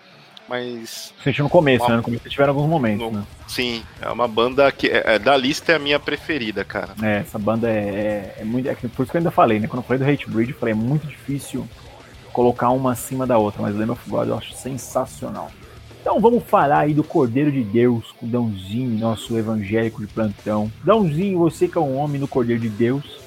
[0.48, 1.14] mas.
[1.24, 1.90] Senti no começo, uma...
[1.90, 1.98] né?
[1.98, 3.20] No começo tiveram alguns momentos, no...
[3.20, 3.26] né?
[3.48, 6.94] Sim, é uma banda que é, é, da lista é a minha preferida, cara.
[7.02, 8.68] É, essa banda é, é, é muito.
[8.68, 9.68] É, por isso que eu ainda falei, né?
[9.68, 11.68] Quando eu falei do Hate Breed, eu falei, é muito difícil
[12.32, 15.52] colocar uma acima da outra, mas Lamb of God eu acho sensacional.
[16.08, 20.72] Então vamos falar aí do Cordeiro de Deus, com Dãozinho, nosso evangélico de plantão.
[20.82, 23.20] Dãozinho, você que é um homem no Cordeiro de Deus,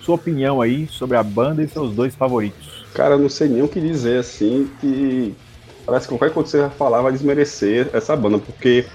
[0.00, 2.86] sua opinião aí sobre a banda e seus dois favoritos.
[2.94, 5.34] Cara, eu não sei nem o que dizer assim, que
[5.84, 8.86] parece que qualquer coisa que você vai falar vai desmerecer essa banda, porque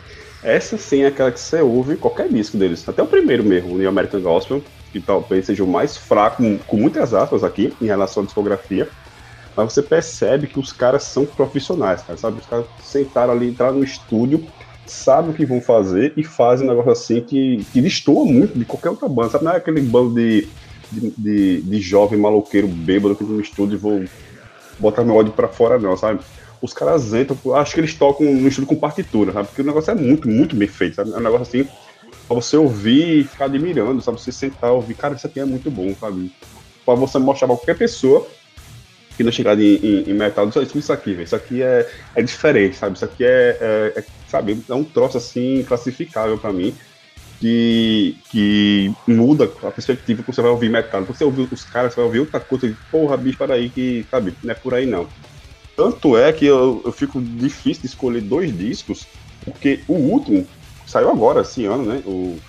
[0.42, 3.78] essa sim é aquela que você ouve qualquer disco deles, até o primeiro mesmo, o
[3.78, 8.24] New American Gospel, que talvez seja o mais fraco, com muitas aspas aqui, em relação
[8.24, 8.88] à discografia,
[9.56, 12.40] mas você percebe que os caras são profissionais, cara, sabe?
[12.40, 14.46] Os caras sentaram ali, entraram no estúdio,
[14.86, 18.66] sabem o que vão fazer e fazem um negócio assim que, que destoa muito de
[18.66, 19.46] qualquer outra banda, sabe?
[19.46, 20.48] Não é aquele bando de,
[20.92, 24.04] de, de, de jovem maloqueiro bêbado que no estúdio e vou
[24.80, 26.20] botar meu ódio pra fora, não, sabe?
[26.64, 29.50] os caras entram, acho que eles tocam no estilo com partitura, sabe?
[29.50, 31.12] Porque o negócio é muito, muito bem feito, sabe?
[31.12, 31.70] É um negócio assim,
[32.26, 34.22] pra você ouvir e ficar admirando, sabe?
[34.22, 36.32] Você sentar e ouvir, cara, isso aqui é muito bom, sabe?
[36.86, 38.26] Pra você mostrar pra qualquer pessoa
[39.16, 42.22] que não chegar em, em, em metal, isso, isso aqui, velho, isso aqui é, é
[42.22, 42.96] diferente, sabe?
[42.96, 44.64] Isso aqui é, é, é sabe?
[44.68, 46.74] É um troço assim, classificável pra mim.
[47.40, 51.04] Que, que, muda a perspectiva que você vai ouvir metal.
[51.04, 54.34] Você ouvir os caras, você vai ouvir outra coisa, e, porra, bicho, peraí, que, sabe,
[54.42, 55.08] não é por aí não.
[55.76, 59.06] Tanto é que eu, eu fico difícil de escolher dois discos,
[59.44, 60.48] porque o último
[60.88, 62.02] saiu agora, esse ano, né?
[62.06, 62.40] O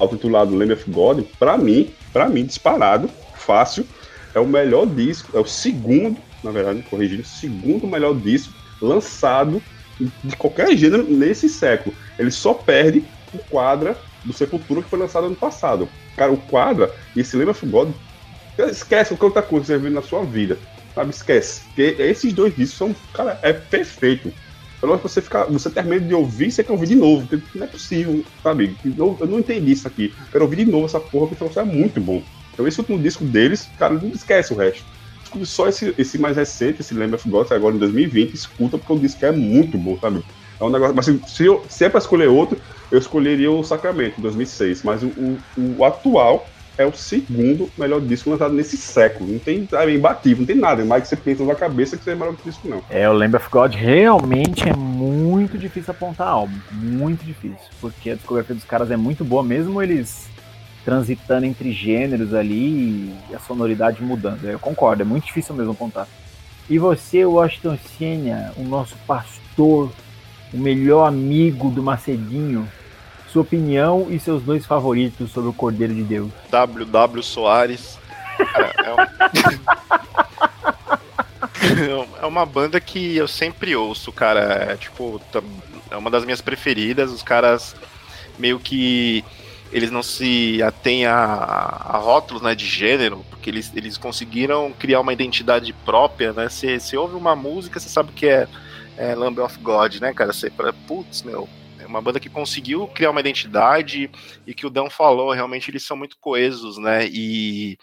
[0.00, 3.86] auto-intitulado Lamb of God, pra mim, para mim, disparado, fácil,
[4.34, 9.62] é o melhor disco, é o segundo, na verdade, corrigindo, segundo melhor disco lançado
[10.24, 11.94] de qualquer gênero nesse século.
[12.18, 15.88] Ele só perde o Quadra do Sepultura que foi lançado ano passado.
[16.16, 17.90] Cara, o Quadra e esse Lamb of God,
[18.70, 20.58] esquece qualquer outra coisa que você viu na sua vida
[20.94, 21.10] sabe?
[21.10, 21.62] Esquece.
[21.66, 24.32] Porque esses dois discos são, cara, é perfeito.
[24.80, 27.28] Pelo menos você ficar, você termina de ouvir, você quer ouvir de novo.
[27.54, 28.76] Não é possível, sabe?
[28.96, 30.14] Eu, eu não entendi isso aqui.
[30.32, 32.22] Quero ouvir de novo essa porra, porque isso é muito bom.
[32.52, 34.84] Então esse último disco deles, cara, não esquece o resto.
[35.44, 38.98] Só esse, esse mais recente, esse Lamb of God, agora em 2020, escuta, porque o
[38.98, 40.24] disco é muito bom, sabe?
[40.58, 40.94] É um negócio.
[40.94, 44.82] Mas se, eu, se é pra escolher outro, eu escolheria o Sacramento, 2006.
[44.82, 45.38] Mas o, o,
[45.78, 46.44] o atual,
[46.80, 49.30] é o segundo melhor disco lançado nesse século.
[49.30, 50.84] Não tem é imbatível, não tem nada.
[50.84, 52.82] Mais que você pensa na cabeça que você é melhor que disco, não.
[52.88, 56.56] É, o Lamb of God realmente é muito difícil apontar álbum.
[56.72, 57.58] Muito difícil.
[57.80, 60.28] Porque a discografia dos caras é muito boa, mesmo eles
[60.84, 64.44] transitando entre gêneros ali e a sonoridade mudando.
[64.44, 66.08] Eu concordo, é muito difícil mesmo apontar.
[66.68, 69.90] E você, Washington Senna, o nosso pastor,
[70.52, 72.68] o melhor amigo do Macedinho,
[73.28, 76.32] sua opinião e seus dois favoritos sobre o Cordeiro de Deus.
[76.50, 77.98] WW Soares.
[78.52, 78.90] Cara, é,
[82.22, 84.72] é uma banda que eu sempre ouço, cara.
[84.72, 85.20] É, tipo,
[85.90, 87.12] é uma das minhas preferidas.
[87.12, 87.76] Os caras
[88.38, 89.22] meio que
[89.72, 95.00] eles não se atêm a, a rótulos né, de gênero, porque eles, eles conseguiram criar
[95.00, 96.48] uma identidade própria, né?
[96.48, 98.48] Você ouve uma música, você sabe que é,
[98.96, 100.32] é Lamb of God, né, cara?
[100.32, 101.48] Você fala, putz, meu,
[101.90, 104.10] uma banda que conseguiu criar uma identidade
[104.46, 107.06] e que o Dan falou, realmente eles são muito coesos, né?
[107.06, 107.76] E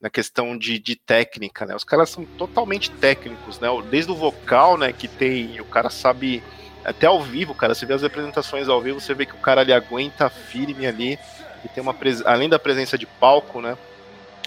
[0.00, 1.76] na questão de, de técnica, né?
[1.76, 3.68] Os caras são totalmente técnicos, né?
[3.90, 6.42] Desde o vocal, né, que tem, o cara sabe
[6.84, 9.60] até ao vivo, cara, você vê as apresentações ao vivo, você vê que o cara
[9.60, 11.18] ali aguenta firme ali
[11.64, 13.76] e tem uma além da presença de palco, né?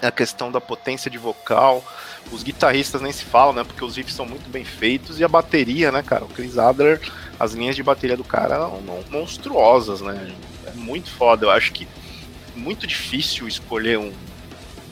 [0.02, 1.82] A questão da potência de vocal,
[2.30, 3.64] os guitarristas nem se falam, né?
[3.64, 6.24] Porque os riffs são muito bem feitos e a bateria, né, cara?
[6.24, 7.00] O Chris Adler
[7.38, 10.34] as linhas de bateria do cara eram monstruosas, né?
[10.66, 11.46] É muito foda.
[11.46, 11.86] Eu acho que
[12.54, 14.12] muito difícil escolher um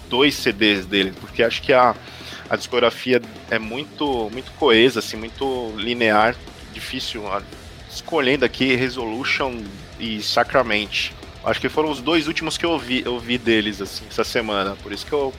[0.09, 1.95] dois CDs dele, porque acho que a,
[2.49, 3.21] a discografia
[3.51, 6.37] é muito muito coesa, assim, muito linear,
[6.75, 7.25] difícil.
[7.91, 9.63] Escolhendo aqui Resolution
[9.99, 11.13] e Sacrament.
[11.45, 14.77] Acho que foram os dois últimos que eu vi, eu vi deles assim essa semana,
[14.83, 15.33] por isso que eu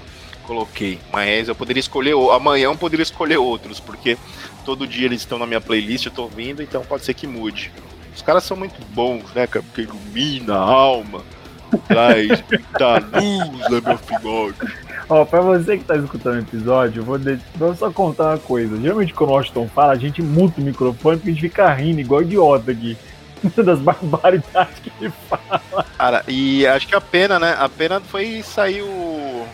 [0.44, 1.00] coloquei.
[1.12, 4.18] Mas eu poderia escolher, amanhã eu poderia escolher outros, porque
[4.64, 7.72] todo dia eles estão na minha playlist, eu tô ouvindo, então pode ser que mude.
[8.16, 9.66] Os caras são muito bons, né, cara?
[9.66, 11.24] Porque ilumina a alma,
[11.88, 14.85] traz muita luz na meu figode.
[15.08, 17.40] Ó, pra você que tá escutando o episódio, eu vou, de...
[17.56, 18.80] vou só contar uma coisa.
[18.80, 22.00] Geralmente quando o Washington fala, a gente muta o microfone porque a gente fica rindo
[22.00, 22.98] igual idiota aqui.
[23.64, 25.86] Das barbaridades que ele fala.
[25.98, 27.56] Cara, e acho que a pena, né?
[27.60, 29.46] A pena foi sair o.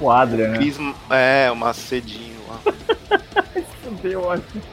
[0.00, 0.94] O Adrian, né?
[1.10, 3.19] É, o Macedinho lá.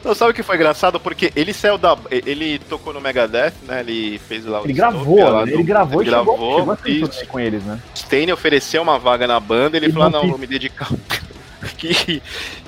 [0.04, 0.98] Não, sabe o que foi engraçado?
[0.98, 1.96] Porque ele saiu da.
[2.10, 3.80] Ele tocou no Megadeth, né?
[3.80, 4.64] Ele fez lá o.
[4.64, 5.52] Ele gravou, né?
[5.52, 7.80] ele gravou ele e gravou, chegou, chegou com eles, né?
[7.94, 10.88] Stane ofereceu uma vaga na banda, ele, falou: ah, não, vou me dedicar.
[11.76, 12.22] que,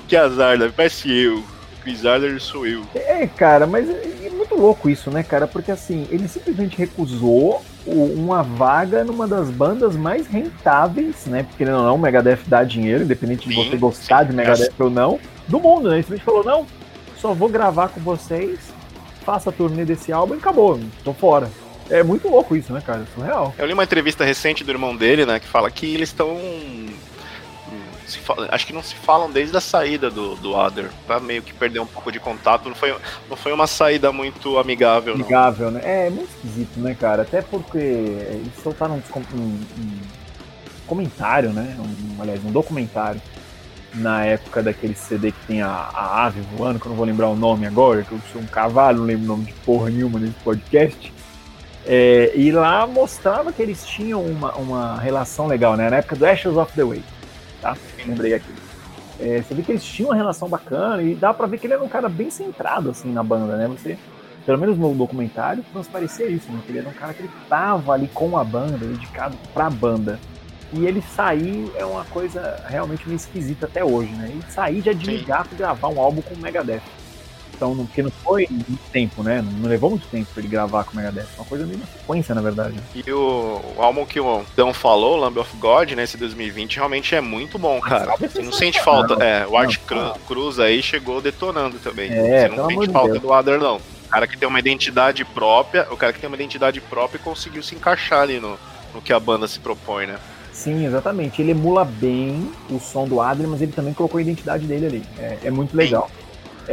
[0.07, 0.71] que azar, né?
[0.75, 1.43] Parece eu.
[1.81, 2.83] Chris Adler sou eu.
[2.93, 5.47] É, cara, mas é, é muito louco isso, né, cara?
[5.47, 11.43] Porque assim, ele simplesmente recusou uma vaga numa das bandas mais rentáveis, né?
[11.43, 14.31] Porque não, não, o Megadeth dá dinheiro, independente de você gostar sim.
[14.31, 15.95] de Megadeth ou não do mundo, né?
[15.95, 16.67] Ele simplesmente falou, não,
[17.17, 18.59] só vou gravar com vocês,
[19.23, 21.49] faça a turnê desse álbum e acabou, tô fora.
[21.89, 23.05] É muito louco isso, né, cara?
[23.13, 23.53] Surreal.
[23.57, 26.37] Eu li uma entrevista recente do irmão dele, né, que fala que eles estão
[28.49, 31.79] acho que não se falam desde a saída do, do Other, pra meio que perder
[31.79, 32.67] um pouco de contato.
[32.67, 32.95] Não foi,
[33.29, 35.79] não foi uma saída muito amigável, Amigável, não.
[35.79, 35.81] né?
[35.83, 37.21] É, é muito esquisito, né, cara?
[37.23, 39.99] Até porque eles soltaram um, um, um
[40.87, 41.77] comentário, né?
[41.79, 43.21] Um, aliás, um documentário
[43.93, 47.27] na época daquele CD que tem a, a ave voando, que eu não vou lembrar
[47.27, 50.19] o nome agora, que eu sou um cavalo, não lembro o nome de porra nenhuma
[50.19, 51.13] nesse podcast.
[51.85, 55.89] É, e lá mostrava que eles tinham uma, uma relação legal, né?
[55.89, 57.03] Na época do Ashes of the Way,
[57.61, 57.77] tá?
[58.05, 58.51] Lembrei aqui.
[59.19, 61.75] É, você vê que eles tinham uma relação bacana e dá pra ver que ele
[61.75, 63.67] era um cara bem centrado, assim, na banda, né?
[63.67, 63.97] Você,
[64.45, 66.59] pelo menos no documentário, transparecia isso, né?
[66.65, 70.19] Que ele era um cara que ele tava ali com a banda, dedicado pra banda.
[70.73, 74.29] E ele sair é uma coisa realmente meio esquisita até hoje, né?
[74.31, 76.81] Ele sair já de ligar para gravar um álbum com o Megadeth.
[77.61, 79.45] Então, porque não foi muito tempo, né?
[79.59, 81.27] Não levou muito tempo para ele gravar com o Megadeth.
[81.37, 82.75] Uma coisa meio na sequência, na verdade.
[82.95, 87.13] E o, o álbum que o Dan falou, Lamb of God, nesse né, 2020, realmente
[87.13, 88.15] é muito bom, cara.
[88.17, 89.15] Você não sente falta.
[89.15, 92.11] Não, é, o Art não, Cruz aí chegou detonando também.
[92.11, 93.21] É, Você não sente falta Deus.
[93.21, 93.75] do Adder, não.
[93.75, 97.61] O cara que tem uma identidade própria, o cara que tem uma identidade própria conseguiu
[97.61, 98.57] se encaixar ali no,
[98.91, 100.17] no que a banda se propõe, né?
[100.51, 101.41] Sim, exatamente.
[101.41, 105.03] Ele emula bem o som do Adrian, mas ele também colocou a identidade dele ali.
[105.19, 106.09] É, é muito legal.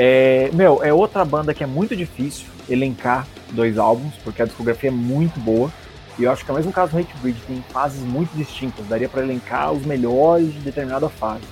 [0.00, 4.90] É, meu, é outra banda que é muito difícil elencar dois álbuns, porque a discografia
[4.90, 5.72] é muito boa.
[6.16, 8.86] E eu acho que é o mesmo caso do Hate Breed, tem fases muito distintas.
[8.86, 11.42] Daria para elencar os melhores de determinada fase.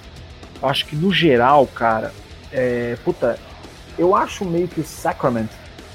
[0.63, 2.13] Eu acho que no geral, cara,
[2.53, 3.37] é, puta,
[3.99, 5.49] eu acho meio que o Sacrament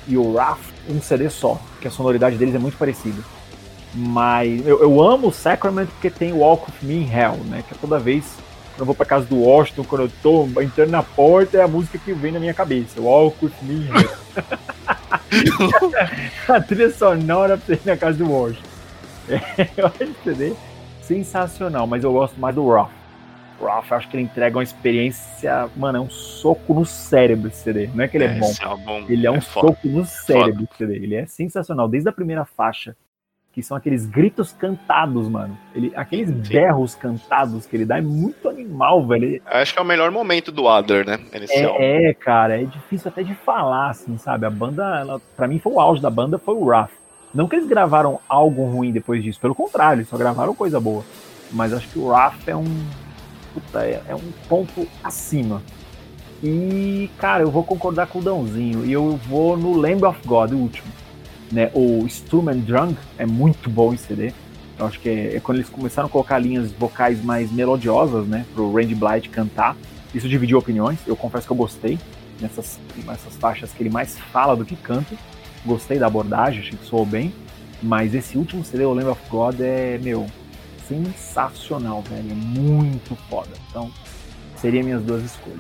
[0.06, 3.22] e o Wrath um CD só, que a sonoridade deles é muito parecida.
[3.94, 7.64] Mas eu, eu amo o Sacrament porque tem Walk with Me in Hell, né?
[7.66, 8.26] Que é toda vez
[8.76, 11.68] que eu vou pra casa do Washington, quando eu tô entrando na porta, é a
[11.68, 13.02] música que vem na minha cabeça.
[13.02, 13.90] Walk with Me
[16.48, 18.70] a trilha sonora pra ir na casa do Washington.
[19.30, 20.54] É, esse CD
[21.02, 22.90] sensacional, mas eu gosto mais do Roth.
[23.60, 27.88] Roth, acho que ele entrega uma experiência, mano, é um soco no cérebro esse CD.
[27.94, 30.78] Não é que ele é, é bom, ele é um é soco no cérebro esse
[30.78, 30.96] CD.
[30.96, 32.96] Ele é sensacional, desde a primeira faixa
[33.54, 35.58] que são aqueles gritos cantados, mano.
[35.76, 36.54] Ele, aqueles Sim.
[36.54, 39.42] berros cantados que ele dá é muito animal, velho.
[39.46, 41.20] Acho que é o melhor momento do Adler, né?
[41.34, 41.76] Inicial.
[41.78, 44.46] É, é, cara, é difícil até de falar, assim, sabe?
[44.46, 46.92] A banda, ela, pra mim, foi o auge da banda, foi o Wrath.
[47.34, 51.04] Não que eles gravaram algo ruim depois disso, pelo contrário, eles só gravaram coisa boa.
[51.52, 52.86] Mas acho que o Wrath é um.
[53.54, 55.62] Puta, é, é um ponto acima.
[56.42, 58.86] E, cara, eu vou concordar com o Dãozinho.
[58.86, 61.01] E eu vou no Lamb of God, o último.
[61.52, 61.70] Né?
[61.74, 64.34] O Sturm and Drunk é muito bom em CD.
[64.80, 68.46] Eu acho que é, é, quando eles começaram a colocar linhas vocais mais melodiosas, né?
[68.54, 69.76] Pro Randy Blythe cantar.
[70.14, 71.00] Isso dividiu opiniões.
[71.06, 72.00] Eu confesso que eu gostei
[72.40, 75.16] nessas, nessas faixas que ele mais fala do que canta.
[75.66, 77.34] Gostei da abordagem, achei que soou bem.
[77.84, 80.26] Mas esse último CD, o Lamb of God, é, meu,
[80.88, 82.32] sensacional, velho.
[82.32, 83.52] É muito foda.
[83.70, 83.92] Então,
[84.56, 85.60] seriam minhas duas escolhas.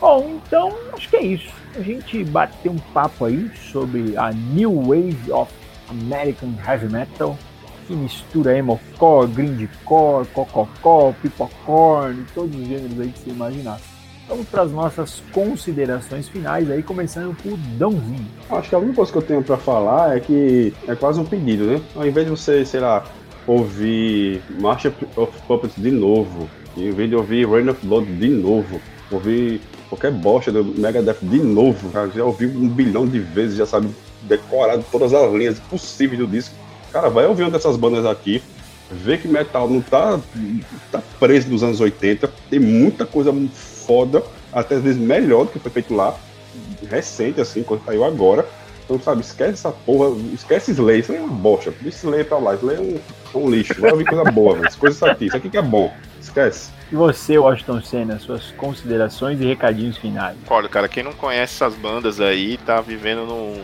[0.00, 1.61] Bom, então acho que é isso.
[1.74, 5.50] A gente bateu um papo aí sobre a New Wave of
[5.88, 7.38] American Heavy Metal,
[7.86, 13.80] que mistura emocore, grindcore, cococó, pipocorn, todos os gêneros aí que você imaginar.
[14.28, 18.26] Vamos para as nossas considerações finais aí, começando por Dãozinho.
[18.50, 21.24] Acho que a única coisa que eu tenho para falar é que é quase um
[21.24, 21.80] pedido, né?
[21.96, 23.02] Ao invés de você, sei lá,
[23.46, 24.84] ouvir March
[25.16, 28.78] of Puppets de novo, em vez de ouvir Rain of Blood de novo,
[29.10, 29.60] ouvir
[29.92, 32.10] qualquer bosta do Megadeth de novo, cara.
[32.10, 33.90] Já ouvi um bilhão de vezes, já sabe
[34.22, 36.54] decorar todas as linhas possíveis do disco.
[36.90, 38.42] Cara, vai ouvir uma dessas bandas aqui,
[38.90, 40.18] vê que metal não tá,
[40.90, 44.22] tá preso nos anos 80, tem muita coisa foda,
[44.52, 46.16] até às vezes melhor do que foi feito lá,
[46.88, 48.46] recente, assim, quando saiu agora.
[48.84, 51.72] Então, sabe, esquece essa porra, esquece Slay, isso é uma bosta.
[51.84, 52.98] Slay pra lá, Slay é um,
[53.34, 54.78] é um lixo, vai ouvir coisa boa, velho.
[54.78, 56.70] Coisa aqui, isso aqui que é bom, esquece.
[56.92, 60.36] E você, Washington Senna, suas considerações e recadinhos finais.
[60.46, 63.54] Olha, cara, quem não conhece essas bandas aí tá vivendo num,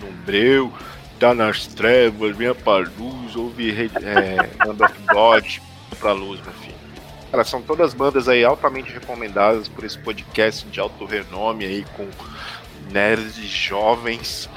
[0.00, 0.72] num breu,
[1.18, 5.44] tá nas trevas, vinha pra luz, ouve é, Band of God
[5.98, 6.76] pra luz, meu filho.
[7.32, 12.08] Cara, são todas bandas aí altamente recomendadas por esse podcast de alto renome aí, com
[12.92, 14.48] nerds jovens.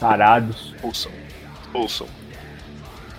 [0.00, 0.74] Sarados.
[0.82, 1.12] Ouçam.
[1.74, 2.06] Ouçam.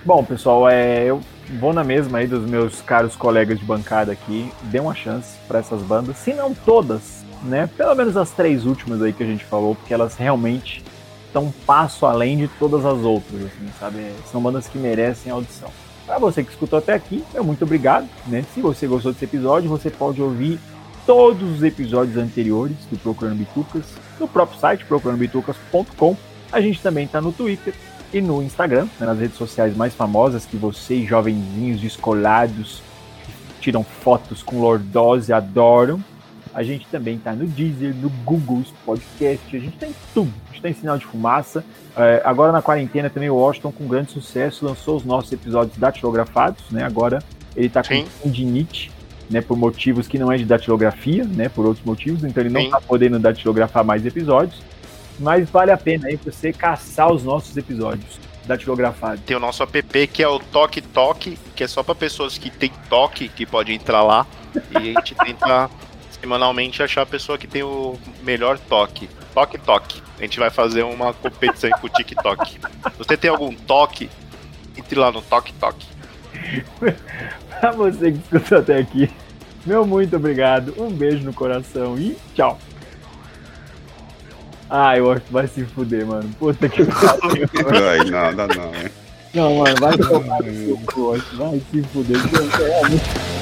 [0.03, 1.21] Bom, pessoal, é, eu
[1.59, 5.59] vou na mesma aí dos meus caros colegas de bancada aqui, dê uma chance para
[5.59, 7.69] essas bandas, se não todas, né?
[7.77, 10.83] Pelo menos as três últimas aí que a gente falou, porque elas realmente
[11.27, 14.11] estão um passo além de todas as outras, assim, sabe?
[14.31, 15.69] São bandas que merecem audição.
[16.05, 18.43] Para você que escutou até aqui, meu muito obrigado, né?
[18.53, 20.59] Se você gostou desse episódio, você pode ouvir
[21.05, 23.85] todos os episódios anteriores do Procurando Bitucas
[24.19, 26.15] no próprio site procurandobitucas.com.
[26.51, 27.73] A gente também está no Twitter,
[28.13, 32.81] e no Instagram, né, nas redes sociais mais famosas que vocês, jovenzinhos descolados,
[33.25, 36.03] que tiram fotos com lordose, adoram.
[36.53, 40.33] A gente também está no Deezer, no Google Podcast, a gente está em tudo.
[40.45, 41.63] A gente está em sinal de fumaça.
[41.95, 46.63] É, agora na quarentena também o Washington, com grande sucesso, lançou os nossos episódios datilografados,
[46.71, 46.83] né?
[46.83, 47.19] Agora
[47.55, 48.91] ele está com tendinite,
[49.29, 49.41] né?
[49.41, 51.49] Por motivos que não é de datilografia, né?
[51.49, 54.59] Por outros motivos, então ele não está podendo datilografar mais episódios
[55.19, 59.21] mas vale a pena aí você caçar os nossos episódios datilografado.
[59.21, 62.49] Tem o nosso app que é o Toque Toque, que é só para pessoas que
[62.49, 64.25] tem toque que pode entrar lá
[64.71, 65.69] e a gente tenta
[66.19, 69.09] semanalmente achar a pessoa que tem o melhor toque.
[69.33, 70.01] Toque Toque.
[70.17, 72.59] A gente vai fazer uma competição com o TikTok.
[72.97, 74.09] Você tem algum toque,
[74.75, 75.85] entre lá no Toque Toque.
[77.59, 79.11] pra você que escutou até aqui,
[79.65, 82.57] meu muito obrigado, um beijo no coração e tchau.
[84.69, 86.29] Ah, eu acho que vai se fuder, mano.
[86.37, 87.49] Puta que pariu.
[87.89, 88.91] Ai, nada não, hein?
[89.33, 90.77] Não, mano, vai tomar no seu
[91.33, 92.17] vai se fuder.
[92.59, 93.36] É muito